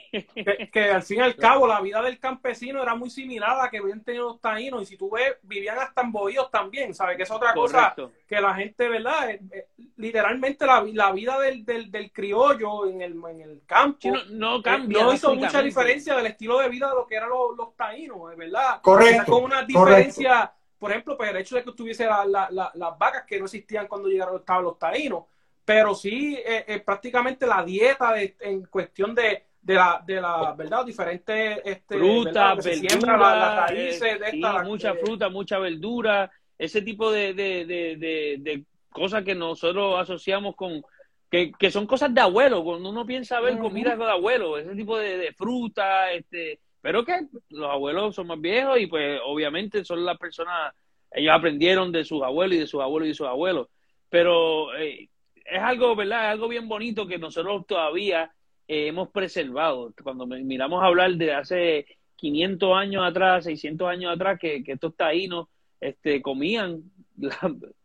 [0.73, 3.71] Que, al fin y al cabo la vida del campesino era muy similar a la
[3.71, 7.17] que habían tenido los taínos y si tú ves, vivían hasta en bohíos también, ¿sabes?
[7.17, 7.95] Que es otra cosa
[8.27, 9.31] que la gente, ¿verdad?
[9.31, 9.67] Eh, eh,
[9.97, 15.03] literalmente la, la vida del, del, del, criollo en el, en el campo no, cambia.
[15.03, 18.19] no hizo mucha diferencia del estilo de vida de lo que eran los, los taínos,
[18.37, 18.81] ¿verdad?
[18.83, 19.33] Correcto.
[19.33, 23.47] con una diferencia, por ejemplo, pues el hecho de que tuviese las vacas que no
[23.47, 25.25] existían cuando llegaron estaban los taínos
[25.69, 30.83] pero sí eh, eh, prácticamente la dieta en cuestión de, de la, de la verdad,
[30.83, 39.23] diferentes este, fruta, verdura, raíces, de mucha fruta, mucha verdura, ese tipo de, de, cosas
[39.25, 40.83] que nosotros asociamos con,
[41.31, 44.97] que, que, son cosas de abuelo, cuando uno piensa ver comida de abuelo, ese tipo
[44.97, 50.17] de, fruta, este, pero que los abuelos son más viejos y pues obviamente son las
[50.17, 50.73] personas,
[51.11, 53.69] ellos aprendieron de sus abuelos y de sus abuelos y de sus abuelos,
[54.09, 55.11] pero eh,
[55.51, 56.27] es algo, ¿verdad?
[56.27, 58.31] Es algo bien bonito que nosotros todavía
[58.67, 59.93] eh, hemos preservado.
[60.03, 61.87] Cuando miramos a hablar de hace
[62.17, 65.49] 500 años atrás, 600 años atrás, que, que estos taínos
[65.81, 66.83] este, comían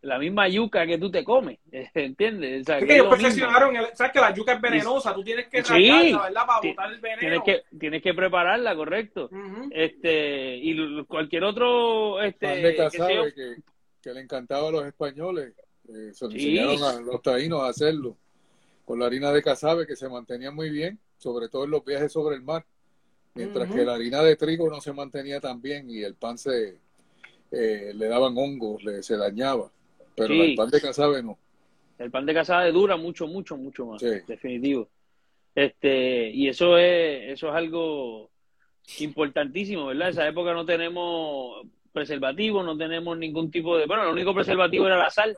[0.01, 2.67] la, misma yuca que tú te comes, ¿entiendes?
[2.69, 6.45] O que ellos perfeccionaron, sabes que la yuca es venenosa, tú tienes que sí, ¿verdad?
[6.45, 7.19] Para botar el veneno.
[7.19, 9.29] Tienes que, tienes que prepararla, correcto.
[9.71, 12.21] este Y cualquier otro...
[12.21, 13.55] Este, que,
[14.01, 15.53] que, le encantaba a los españoles
[15.89, 18.17] eh, se enseñaron a los taínos a hacerlo
[18.85, 22.11] con la harina de casabe que se mantenía muy bien, sobre todo en los viajes
[22.11, 22.65] sobre el mar,
[23.33, 26.79] mientras que la harina de trigo no se mantenía tan bien y el pan se
[27.51, 29.71] eh, le daban hongos, le, se dañaba,
[30.15, 31.37] pero el pan de casabe no.
[31.97, 34.89] El pan de casabe dura mucho, mucho, mucho más, definitivo.
[35.55, 38.31] Este, y eso es, eso es algo
[38.99, 40.07] importantísimo, ¿verdad?
[40.07, 44.87] En esa época no tenemos preservativo, no tenemos ningún tipo de, bueno, el único preservativo
[44.87, 45.37] era la sal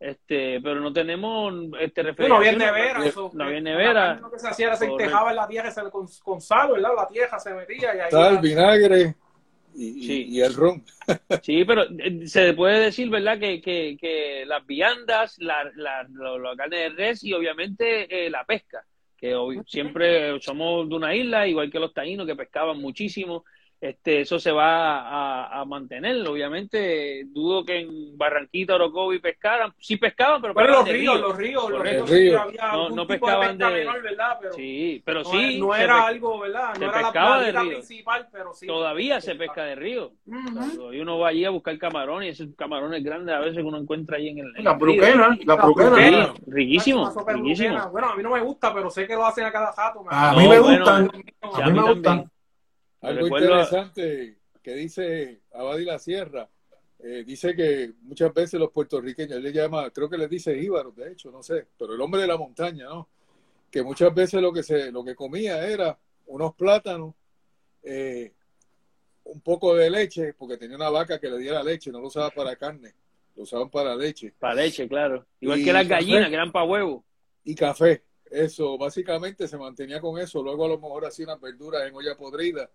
[0.00, 2.58] este pero no tenemos este refrigeración.
[2.58, 4.14] No había nevera, eso, no había nevera.
[4.14, 6.90] Lo que se hacía era se tejaba en la tierra con, con sal, ¿verdad?
[6.96, 9.14] La tierra se metía y ahí sal, vinagre
[9.74, 10.82] y, y, el ron.
[11.42, 13.38] sí, pero eh, se puede decir, ¿verdad?
[13.38, 18.44] Que, que, que las viandas, la, la, la, carne de res y obviamente eh, la
[18.44, 18.84] pesca,
[19.16, 23.44] que hoy, siempre somos de una isla, igual que los taínos que pescaban muchísimo
[23.80, 26.26] este, eso se va a, a, mantener.
[26.28, 29.72] Obviamente, dudo que en Barranquita, Orocovi pescaran.
[29.78, 33.64] Sí pescaban, pero, pero los ríos, los ríos, los ríos, no, no pescaban de,
[34.02, 34.36] ¿verdad?
[34.38, 35.58] Pero sí, pero sí.
[35.58, 36.74] No era algo, ¿verdad?
[36.78, 38.66] No era la, la principal, pero sí.
[38.66, 40.12] Todavía se pesca de río.
[40.92, 43.78] Y uno va allí a buscar camarones y esos camarones grandes a veces que uno
[43.78, 44.52] encuentra ahí en el.
[44.62, 46.34] la bruquena, la bruquena.
[46.46, 47.88] riquísimo, riquísimo.
[47.90, 50.04] Bueno, a mí no me gusta, pero sé que lo hacen a cada jato.
[50.10, 51.10] A mí me gustan.
[51.40, 52.30] A mí me gustan.
[53.00, 56.48] Algo interesante que dice Abadi la Sierra,
[56.98, 61.12] eh, dice que muchas veces los puertorriqueños, le llama, creo que les dice íbaros, de
[61.12, 63.08] hecho, no sé, pero el hombre de la montaña, ¿no?
[63.70, 67.14] Que muchas veces lo que se, lo que comía era unos plátanos,
[67.82, 68.32] eh,
[69.24, 72.30] un poco de leche, porque tenía una vaca que le diera leche, no lo usaba
[72.30, 72.92] para carne,
[73.34, 74.34] lo usaban para leche.
[74.38, 75.24] Para leche, claro.
[75.40, 77.04] Igual que las gallinas, que eran para huevo.
[77.44, 78.02] Y café.
[78.30, 80.42] Eso, básicamente se mantenía con eso.
[80.42, 82.70] Luego a lo mejor hacía unas verduras en olla podrida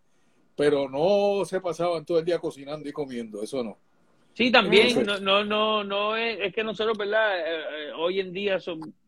[0.55, 3.77] pero no se pasaban todo el día cocinando y comiendo, eso no.
[4.35, 7.39] Sí, también, no, no, no, no es, es que nosotros, ¿verdad?
[7.39, 8.57] Eh, eh, hoy en día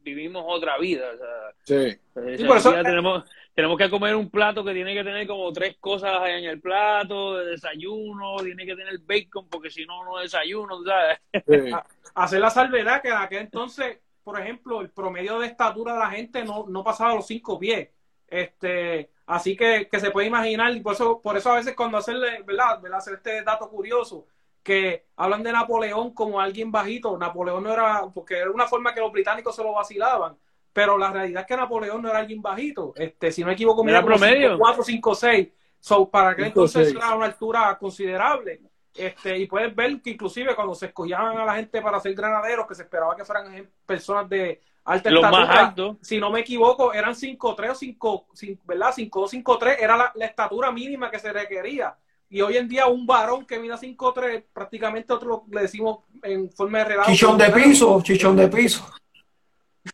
[0.01, 1.03] vivimos otra vida.
[1.13, 2.45] O sea, sí.
[2.45, 6.29] por eso, tenemos, tenemos que comer un plato que tiene que tener como tres cosas
[6.29, 11.19] en el plato, de desayuno, tiene que tener bacon, porque si no, no desayuno, ¿sabes?
[12.15, 16.09] Hacer la salvedad que en aquel entonces, por ejemplo, el promedio de estatura de la
[16.11, 17.89] gente no, no pasaba los cinco pies.
[18.27, 21.97] Este, así que, que se puede imaginar, y por eso, por eso a veces cuando
[21.97, 22.81] hacerle, ¿verdad?
[22.93, 24.25] Hacer este dato curioso,
[24.61, 28.99] que hablan de Napoleón como alguien bajito, Napoleón no era, porque era una forma que
[28.99, 30.37] los británicos se lo vacilaban,
[30.73, 33.87] pero la realidad es que Napoleón no era alguien bajito, este, si no me equivoco,
[33.87, 34.57] era promedio.
[34.57, 35.47] 4, 5, 6,
[35.79, 38.61] so, para que entonces era una altura considerable.
[38.93, 42.67] Este, y puedes ver que inclusive cuando se escogían a la gente para ser granaderos,
[42.67, 45.97] que se esperaba que fueran personas de alta Los más altos.
[46.01, 48.93] Si no me equivoco, eran 5'3 o 5, 5 ¿verdad?
[48.95, 51.95] 5'2, 5'3 era la, estatura mínima que se requería.
[52.29, 56.79] Y hoy en día un varón que mida 5'3, prácticamente otro le decimos en forma
[56.79, 57.11] de relato.
[57.11, 58.89] Chichón de piso, chichón de piso.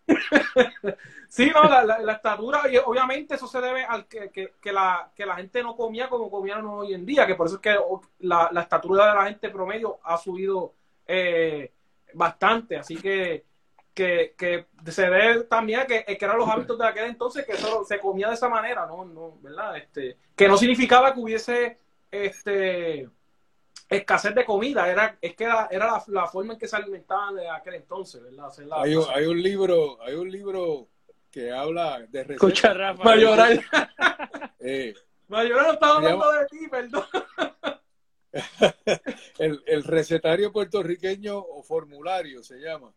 [1.27, 5.11] sí, no, la, la, estatura, y obviamente eso se debe al que, que, que, la,
[5.15, 7.75] que la gente no comía como comían hoy en día, que por eso es que
[8.19, 10.73] la, la estatura de la gente promedio ha subido
[11.05, 11.71] eh,
[12.13, 12.77] bastante.
[12.77, 13.45] Así que
[13.93, 17.85] que, que se ve también que, que, eran los hábitos de aquel entonces que eso
[17.85, 19.05] se comía de esa manera, ¿no?
[19.05, 19.77] no ¿verdad?
[19.77, 21.77] Este, que no significaba que hubiese
[22.11, 23.09] este
[23.89, 27.47] escasez de comida, era, es que era, era la, forma en que se alimentaban de
[27.47, 28.51] aquel entonces, ¿verdad?
[28.81, 30.87] hay, un, hay, un libro, hay un libro
[31.29, 32.29] que habla de recetas.
[32.29, 33.03] Escucha, Rafa.
[33.03, 33.63] Mayoral.
[34.65, 34.93] Eh,
[35.27, 37.03] Mayoral estaba hablando de ti, perdón.
[39.39, 42.93] el, el recetario puertorriqueño o formulario se llama.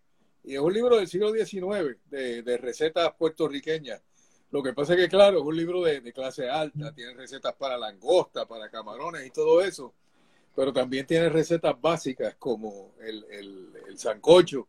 [0.46, 4.00] Y es un libro del siglo XIX de, de recetas puertorriqueñas.
[4.52, 7.52] Lo que pasa es que, claro, es un libro de, de clase alta, tiene recetas
[7.56, 9.92] para langosta, para camarones y todo eso,
[10.54, 14.68] pero también tiene recetas básicas como el, el, el sancocho,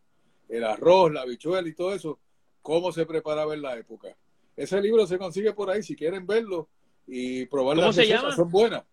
[0.49, 2.19] el arroz, la habichuela y todo eso,
[2.63, 4.17] cómo se preparaba en la época.
[4.55, 6.67] Ese libro se consigue por ahí, si quieren verlo
[7.05, 8.36] y probar ¿Cómo las se recetas, llama?
[8.36, 8.84] son buenas.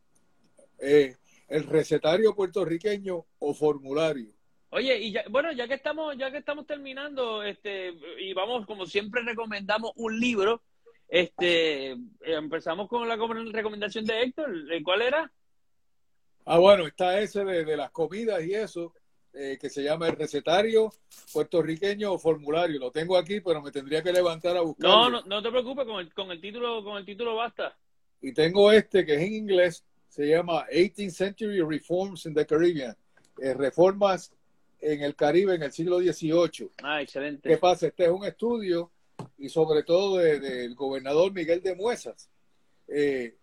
[0.78, 1.16] Eh,
[1.48, 4.33] el recetario puertorriqueño o formulario.
[4.74, 8.86] Oye, y ya, bueno, ya que estamos, ya que estamos terminando, este, y vamos, como
[8.86, 10.62] siempre recomendamos un libro,
[11.08, 15.32] este, empezamos con la com- recomendación de Héctor, ¿Eh, ¿cuál era?
[16.44, 18.92] Ah, bueno, está ese de, de las comidas y eso,
[19.32, 20.92] eh, que se llama el recetario
[21.32, 22.80] puertorriqueño o formulario.
[22.80, 24.96] Lo tengo aquí, pero me tendría que levantar a buscarlo.
[24.96, 27.78] No, no, no te preocupes, con el, con el título, con el título basta.
[28.20, 32.96] Y tengo este que es en inglés, se llama 18th Century Reforms in the Caribbean.
[33.40, 34.32] Eh, reformas
[34.84, 36.70] en el Caribe en el siglo XVIII.
[36.82, 37.56] Ah, ¿Qué excelente.
[37.58, 37.86] pasa?
[37.86, 38.90] Este es un estudio
[39.38, 42.28] y sobre todo de- del gobernador Miguel de Muesas,
[42.88, 43.34] eh,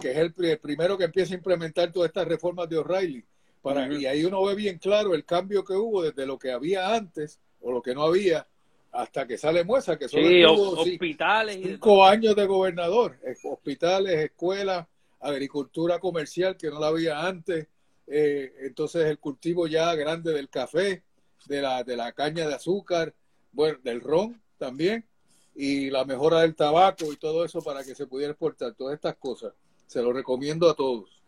[0.00, 3.24] que es el, el primero que empieza a implementar todas estas reformas de O'Reilly.
[3.62, 3.92] Para.
[3.92, 7.38] Y ahí uno ve bien claro el cambio que hubo desde lo que había antes
[7.60, 8.46] o lo que no había
[8.92, 12.34] hasta que sale Muesas, que solo Sí, estuvo ho- sí, hospitales y de cinco años
[12.34, 14.86] de gobernador, eh, hospitales, escuelas,
[15.20, 17.66] agricultura comercial que no la había antes,
[18.10, 21.02] eh, entonces el cultivo ya grande del café,
[21.46, 23.14] de la, de la caña de azúcar,
[23.52, 25.06] bueno, del ron también,
[25.54, 29.16] y la mejora del tabaco y todo eso para que se pudiera exportar, todas estas
[29.16, 29.52] cosas.
[29.86, 31.22] Se lo recomiendo a todos.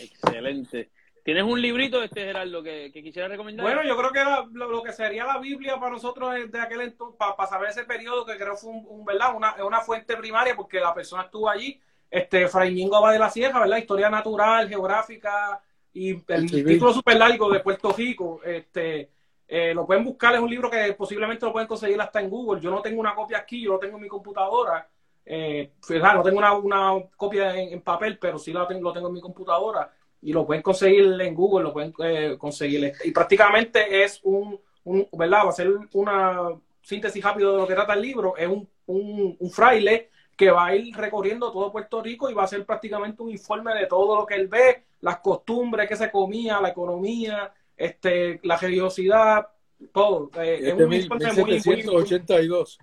[0.00, 0.90] Excelente.
[1.24, 3.64] ¿Tienes un librito, este Gerardo, que, que quisiera recomendar?
[3.64, 6.80] Bueno, yo creo que la- lo, lo que sería la Biblia para nosotros de aquel
[6.80, 9.34] entonces, para, saber ese periodo que creo fue un, un, ¿verdad?
[9.36, 11.80] Una, una fuente primaria, porque la persona estuvo allí,
[12.10, 13.76] este, Fray Ñingo Abad de la Sierra, ¿verdad?
[13.76, 15.62] Historia natural, geográfica
[15.94, 19.10] y el, título super largo de Puerto Rico, este,
[19.46, 22.60] eh, lo pueden buscar, es un libro que posiblemente lo pueden conseguir hasta en Google.
[22.60, 24.88] Yo no tengo una copia aquí, yo lo tengo en mi computadora.
[25.24, 26.14] Eh, ¿verdad?
[26.14, 29.14] No tengo una, una copia en, en papel, pero sí la tengo, lo tengo en
[29.14, 32.92] mi computadora y lo pueden conseguir en Google, lo pueden eh, conseguir.
[33.04, 35.46] Y prácticamente es un, un, ¿verdad?
[35.46, 36.48] Va a ser una
[36.80, 38.36] síntesis rápido de lo que trata el libro.
[38.36, 40.10] Es un, un, un fraile
[40.42, 43.72] que va a ir recorriendo todo Puerto Rico y va a ser prácticamente un informe
[43.74, 48.56] de todo lo que él ve, las costumbres que se comía, la economía, este, la
[48.56, 49.46] religiosidad,
[49.92, 50.32] todo.
[50.42, 52.78] Eh, es Este un mil- informe muy, muy, muy- 1782.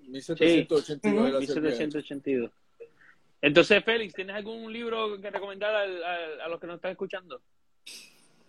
[0.00, 0.10] Sí.
[0.10, 1.76] 1782 era ese viaje.
[1.86, 2.50] 1782.
[3.40, 7.40] Entonces, Félix, ¿tienes algún libro que recomendar al- al- a los que nos están escuchando?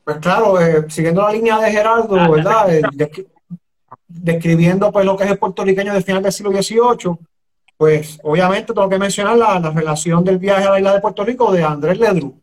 [0.04, 2.66] Pues claro, eh, siguiendo la línea de Gerardo, ¿verdad?
[2.74, 3.28] Eh, descri-
[4.08, 7.16] describiendo pues lo que es el puertorriqueño del final del siglo XVIII,
[7.78, 11.24] pues obviamente tengo que mencionar la, la relación del viaje a la isla de Puerto
[11.26, 12.42] Rico de Andrés Ledru.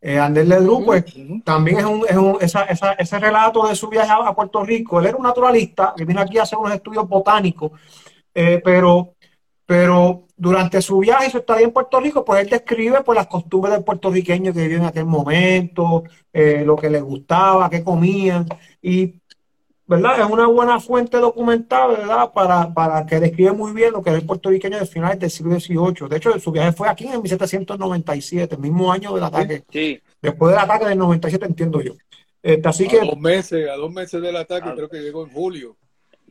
[0.00, 1.04] Eh, Andrés Ledru, pues
[1.44, 5.00] también es un, es un- esa- esa- ese relato de su viaje a, Puerto Rico.
[5.00, 7.72] Él era un naturalista, él vino aquí a hacer unos estudios botánicos,
[8.34, 9.14] eh, pero,
[9.66, 13.26] pero durante su viaje y su estadía en Puerto Rico, pues él describe pues, las
[13.26, 18.46] costumbres del puertorriqueño que vivió en aquel momento, eh, lo que les gustaba, qué comían,
[18.80, 19.14] y
[19.88, 20.20] ¿verdad?
[20.20, 22.30] Es una buena fuente documental, ¿verdad?
[22.32, 25.58] Para, para que describe muy bien lo que era el puertorriqueño de finales del siglo
[25.58, 26.08] XVIII.
[26.08, 30.50] De hecho, su viaje fue aquí en 1797, el mismo año del ataque Sí, Después
[30.52, 31.94] del ataque del 97, entiendo yo.
[32.42, 34.74] Este, así a que, dos meses, a dos meses del ataque, Ah.
[34.76, 35.76] creo que llegó en julio.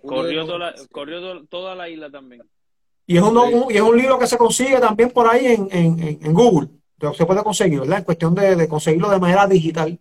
[0.02, 0.90] Julio corrió, toda la, 97.
[0.94, 2.44] corrió to- toda la isla también.
[3.10, 3.54] y es un, Sí.
[3.54, 6.34] un- y es un libro que se consigue también por ahí en, en, en- en
[6.34, 6.70] Google.
[6.98, 8.00] Entonces, se puede conseguir, ¿verdad?
[8.00, 9.98] En cuestión de, de conseguirlo de manera digital.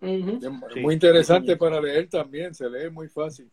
[0.00, 0.38] Ujú.
[0.42, 0.80] Es Sí.
[0.80, 3.50] muy interesante para leer también, se lee muy fácil.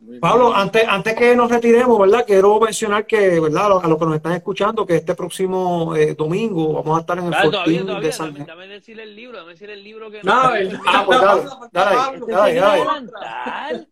[0.00, 2.24] Muy- Pablo, antes, antes que nos retiremos, ¿verdad?
[2.26, 3.66] Quiero mencionar que, ¿verdad?
[3.66, 7.00] A los, a los que nos están escuchando, que este próximo eh, domingo vamos a
[7.02, 9.52] estar en el Claro, todavía, Fortín todavía, de San dame, dame decir el libro, dame
[9.52, 11.42] decir el libro que No, el- Ah, pues dale,
[11.72, 11.96] dale,
[12.26, 13.86] dale, ¿Te dale.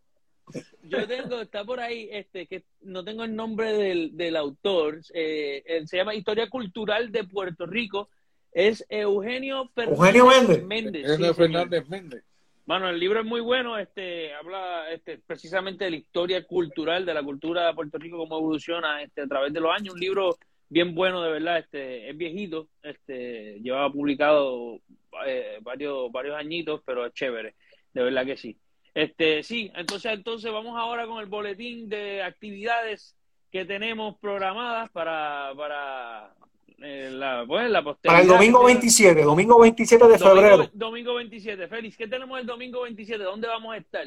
[0.83, 5.63] Yo tengo, está por ahí, este, que no tengo el nombre del, del autor, eh,
[5.65, 8.09] él se llama Historia Cultural de Puerto Rico,
[8.53, 10.65] es Eugenio Fernández Eugenio Méndez.
[10.65, 11.37] Méndez, Eugenio sí.
[11.37, 12.25] Fernández Méndez.
[12.67, 17.15] Bueno, el libro es muy bueno, este, habla este, precisamente de la historia cultural, de
[17.15, 19.95] la cultura de Puerto Rico, cómo evoluciona este, a través de los años.
[19.95, 20.37] Un libro
[20.69, 24.79] bien bueno, de verdad, este, es viejito, este, llevaba publicado
[25.27, 27.55] eh, varios, varios añitos, pero es chévere,
[27.93, 28.57] de verdad que sí.
[28.95, 33.17] Este, sí, entonces, entonces vamos ahora con el boletín de actividades
[33.51, 36.35] que tenemos programadas para, para
[36.81, 37.83] eh, la, pues, la.
[37.83, 40.57] Para el domingo 27, domingo 27 de febrero.
[40.57, 41.69] Domingo, domingo 27.
[41.69, 43.23] Félix, ¿qué tenemos el domingo 27?
[43.23, 44.07] ¿Dónde vamos a estar?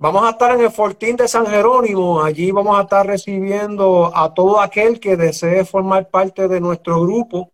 [0.00, 2.22] Vamos a estar en el Fortín de San Jerónimo.
[2.22, 7.52] Allí vamos a estar recibiendo a todo aquel que desee formar parte de nuestro grupo.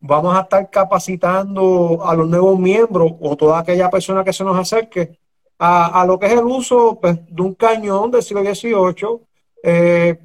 [0.00, 4.58] Vamos a estar capacitando a los nuevos miembros o toda aquella persona que se nos
[4.58, 5.18] acerque
[5.58, 9.20] a, lo que es el uso pues, de un cañón del siglo XVIII,
[9.62, 10.18] eh,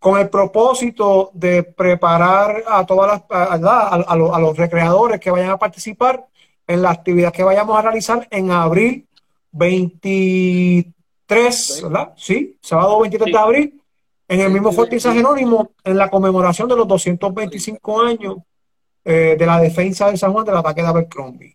[0.00, 6.26] con el propósito de preparar a todas las a, los, recreadores que vayan a participar
[6.66, 9.06] en la actividad que vayamos a realizar en abril
[9.52, 12.12] 23, ¿verdad?
[12.16, 13.82] Sí, sábado 23 de abril,
[14.28, 18.36] en el mismo Fortín San Jerónimo, en la conmemoración de los 225 años
[19.04, 21.54] eh, de la defensa de San Juan del ataque de Abercrombie.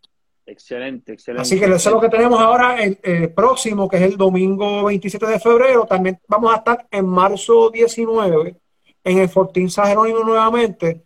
[0.52, 1.42] Excelente, excelente.
[1.44, 5.26] Así que eso es lo que tenemos ahora el, próximo, que es el domingo 27
[5.26, 5.86] de febrero.
[5.86, 8.58] También vamos a estar en marzo 19
[9.02, 11.06] en el Fortín San Jerónimo nuevamente,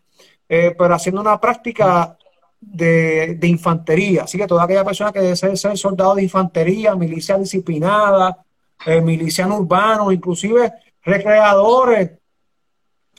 [0.49, 2.17] eh, pero haciendo una práctica
[2.59, 4.23] de, infantería.
[4.23, 8.43] Así que toda aquella persona que desee ser soldado de infantería, milicia disciplinada,
[8.83, 10.73] eh, milicianos urbanos, inclusive
[11.03, 12.13] recreadores,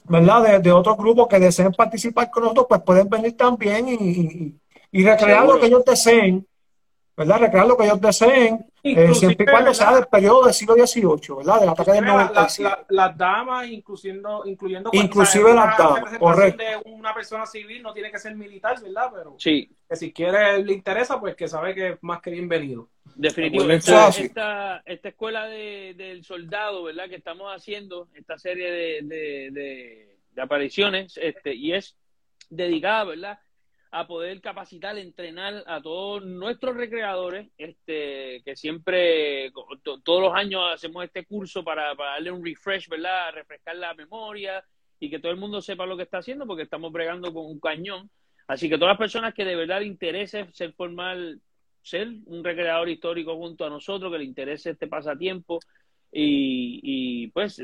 [0.09, 0.61] ¿verdad?
[0.61, 4.57] De, otros grupos que deseen participar con nosotros, pues pueden venir también y,
[5.05, 6.47] recrear lo que ellos deseen,
[7.17, 7.41] ¿verdad?
[7.41, 11.37] Recrear lo que ellos deseen, eh, siempre y cuando sea del periodo del siglo XVIII,
[11.39, 11.61] ¿verdad?
[11.61, 12.05] Del ataque del
[12.89, 16.63] las damas, incluyendo, incluyendo inclusive las damas, correcto.
[16.63, 19.11] De una persona civil no tiene que ser militar, ¿verdad?
[19.15, 19.71] Pero sí.
[19.89, 22.89] que si quiere, le interesa, pues que sabe que es más que bienvenido.
[23.15, 23.91] Definitivamente.
[23.91, 27.09] Esta, esta, escuela de, del soldado, ¿verdad?
[27.09, 31.97] Que estamos haciendo, esta serie de, de, de apariciones, este, y es
[32.51, 33.39] dedicada, ¿verdad?
[33.99, 39.51] A poder capacitar, entrenar a todos nuestros recreadores, este, que siempre,
[40.05, 43.33] todos los años hacemos este curso para, darle un refresh, ¿verdad?
[43.33, 44.63] Refrescar la memoria
[45.01, 47.59] y que todo el mundo sepa lo que está haciendo, porque estamos bregando con un
[47.59, 48.11] cañón.
[48.47, 51.41] Así que todas las personas que de verdad le interese ser formal,
[51.81, 55.59] ser un recreador histórico junto a nosotros, que le interese este pasatiempo,
[56.19, 57.61] y, pues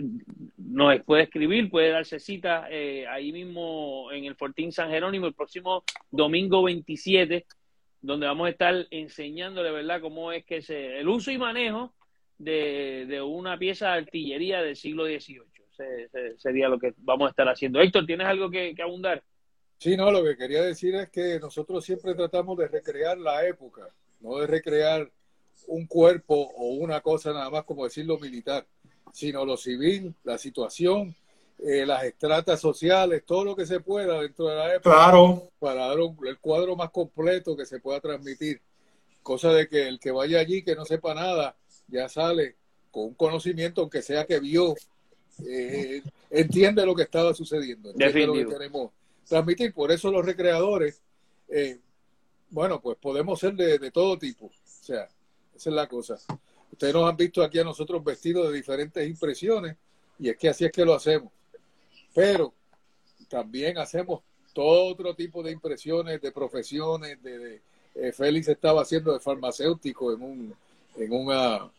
[0.58, 5.34] nos puede escribir, puede darse cita eh, ahí mismo en el Fortín San Jerónimo el
[5.34, 7.46] próximo domingo 27,
[8.00, 11.94] donde vamos a estar enseñándole, ¿verdad?, cómo es que se, el uso y manejo
[12.38, 15.42] de, una pieza de artillería del siglo XVIII.
[16.36, 17.80] sería lo que vamos a estar haciendo.
[17.80, 19.22] Héctor, ¿tienes algo que abundar?
[19.82, 23.88] Sí, no, lo que quería decir es que nosotros siempre tratamos de recrear la época,
[24.20, 25.10] no de recrear
[25.68, 28.66] un cuerpo o una cosa nada más como decirlo militar,
[29.12, 31.14] sino lo civil, la situación,
[31.64, 35.50] eh, las estratas sociales, todo lo que se pueda dentro de la época claro.
[35.58, 38.60] para dar el cuadro más completo que se pueda transmitir.
[39.22, 41.54] Cosa de que el que vaya allí, que no sepa nada,
[41.86, 42.56] ya sale
[42.90, 44.74] con un conocimiento, aunque sea que vio,
[45.46, 48.90] eh, entiende lo que estaba sucediendo, entiende lo que queremos
[49.28, 49.72] transmitir.
[49.72, 51.00] Por eso los recreadores,
[51.48, 51.78] eh,
[52.50, 54.46] bueno, pues podemos ser de, de todo tipo.
[54.46, 54.50] O
[54.84, 55.08] sea,
[55.54, 56.18] esa es la cosa.
[56.70, 59.76] Ustedes nos han visto aquí a nosotros vestidos de diferentes impresiones
[60.18, 61.32] y es que así es que lo hacemos.
[62.14, 62.52] Pero
[63.28, 64.22] también hacemos
[64.52, 67.22] todo otro tipo de impresiones, de profesiones.
[67.22, 67.60] De,
[67.94, 70.54] eh, Félix estaba haciendo de farmacéutico en un
[70.96, 71.70] en una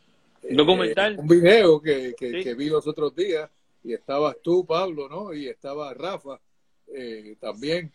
[0.42, 3.50] eh, documental, un video que, que, vi los otros días
[3.84, 5.34] y estabas tú, Pablo, ¿no?
[5.34, 6.40] Y estaba Rafa
[6.88, 7.92] eh, también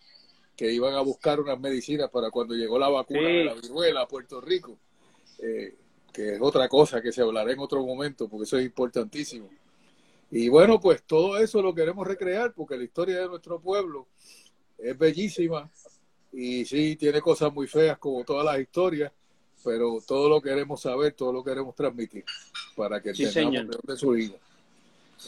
[0.57, 4.09] que iban a buscar unas medicinas para cuando llegó la vacuna de la viruela a
[4.09, 4.77] Puerto Rico.
[5.39, 5.75] Eh,
[6.13, 9.49] que es otra cosa que se hablará en otro momento, porque eso es importantísimo.
[10.31, 14.09] Y bueno, pues todo eso lo queremos recrear, porque la historia de nuestro pueblo
[14.77, 15.71] es bellísima
[16.33, 19.13] y sí, tiene cosas muy feas como todas las historias,
[19.65, 22.25] pero todo lo queremos saber, todo lo queremos transmitir
[22.77, 24.37] para que entendamos de su vida.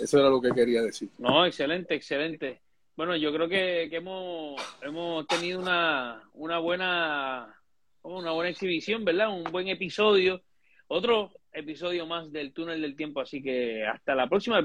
[0.01, 1.09] Eso era lo que quería decir.
[1.19, 2.61] No, excelente, excelente.
[2.97, 7.60] Bueno, yo creo que, que hemos, hemos tenido una, una buena
[8.03, 9.31] una buena exhibición, ¿verdad?
[9.31, 10.43] Un buen episodio.
[10.89, 14.65] Otro episodio más del túnel del tiempo, así que hasta la próxima.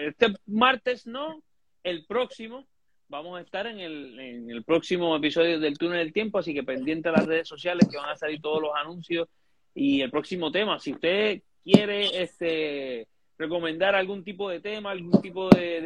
[0.00, 1.42] Este martes no,
[1.82, 2.66] el próximo.
[3.08, 6.62] Vamos a estar en el, en el próximo episodio del túnel del tiempo, así que
[6.62, 9.28] pendiente a las redes sociales que van a salir todos los anuncios
[9.74, 10.78] y el próximo tema.
[10.78, 13.08] Si usted quiere este
[13.40, 15.80] recomendar algún tipo de tema, algún tipo de,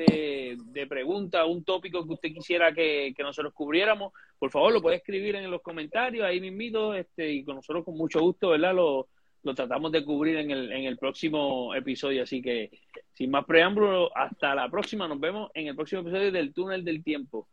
[0.89, 5.51] pregunta, un tópico que usted quisiera que, nosotros cubriéramos, por favor lo puede escribir en
[5.51, 8.75] los comentarios, ahí mismito, este, y con nosotros con mucho gusto, ¿verdad?
[8.75, 9.09] Lo,
[9.43, 12.23] lo tratamos de cubrir en el, en el próximo episodio.
[12.23, 12.71] Así que,
[13.13, 15.07] sin más preámbulo, hasta la próxima.
[15.07, 17.47] Nos vemos en el próximo episodio del Túnel del Tiempo.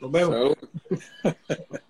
[0.00, 0.54] Nos vemos.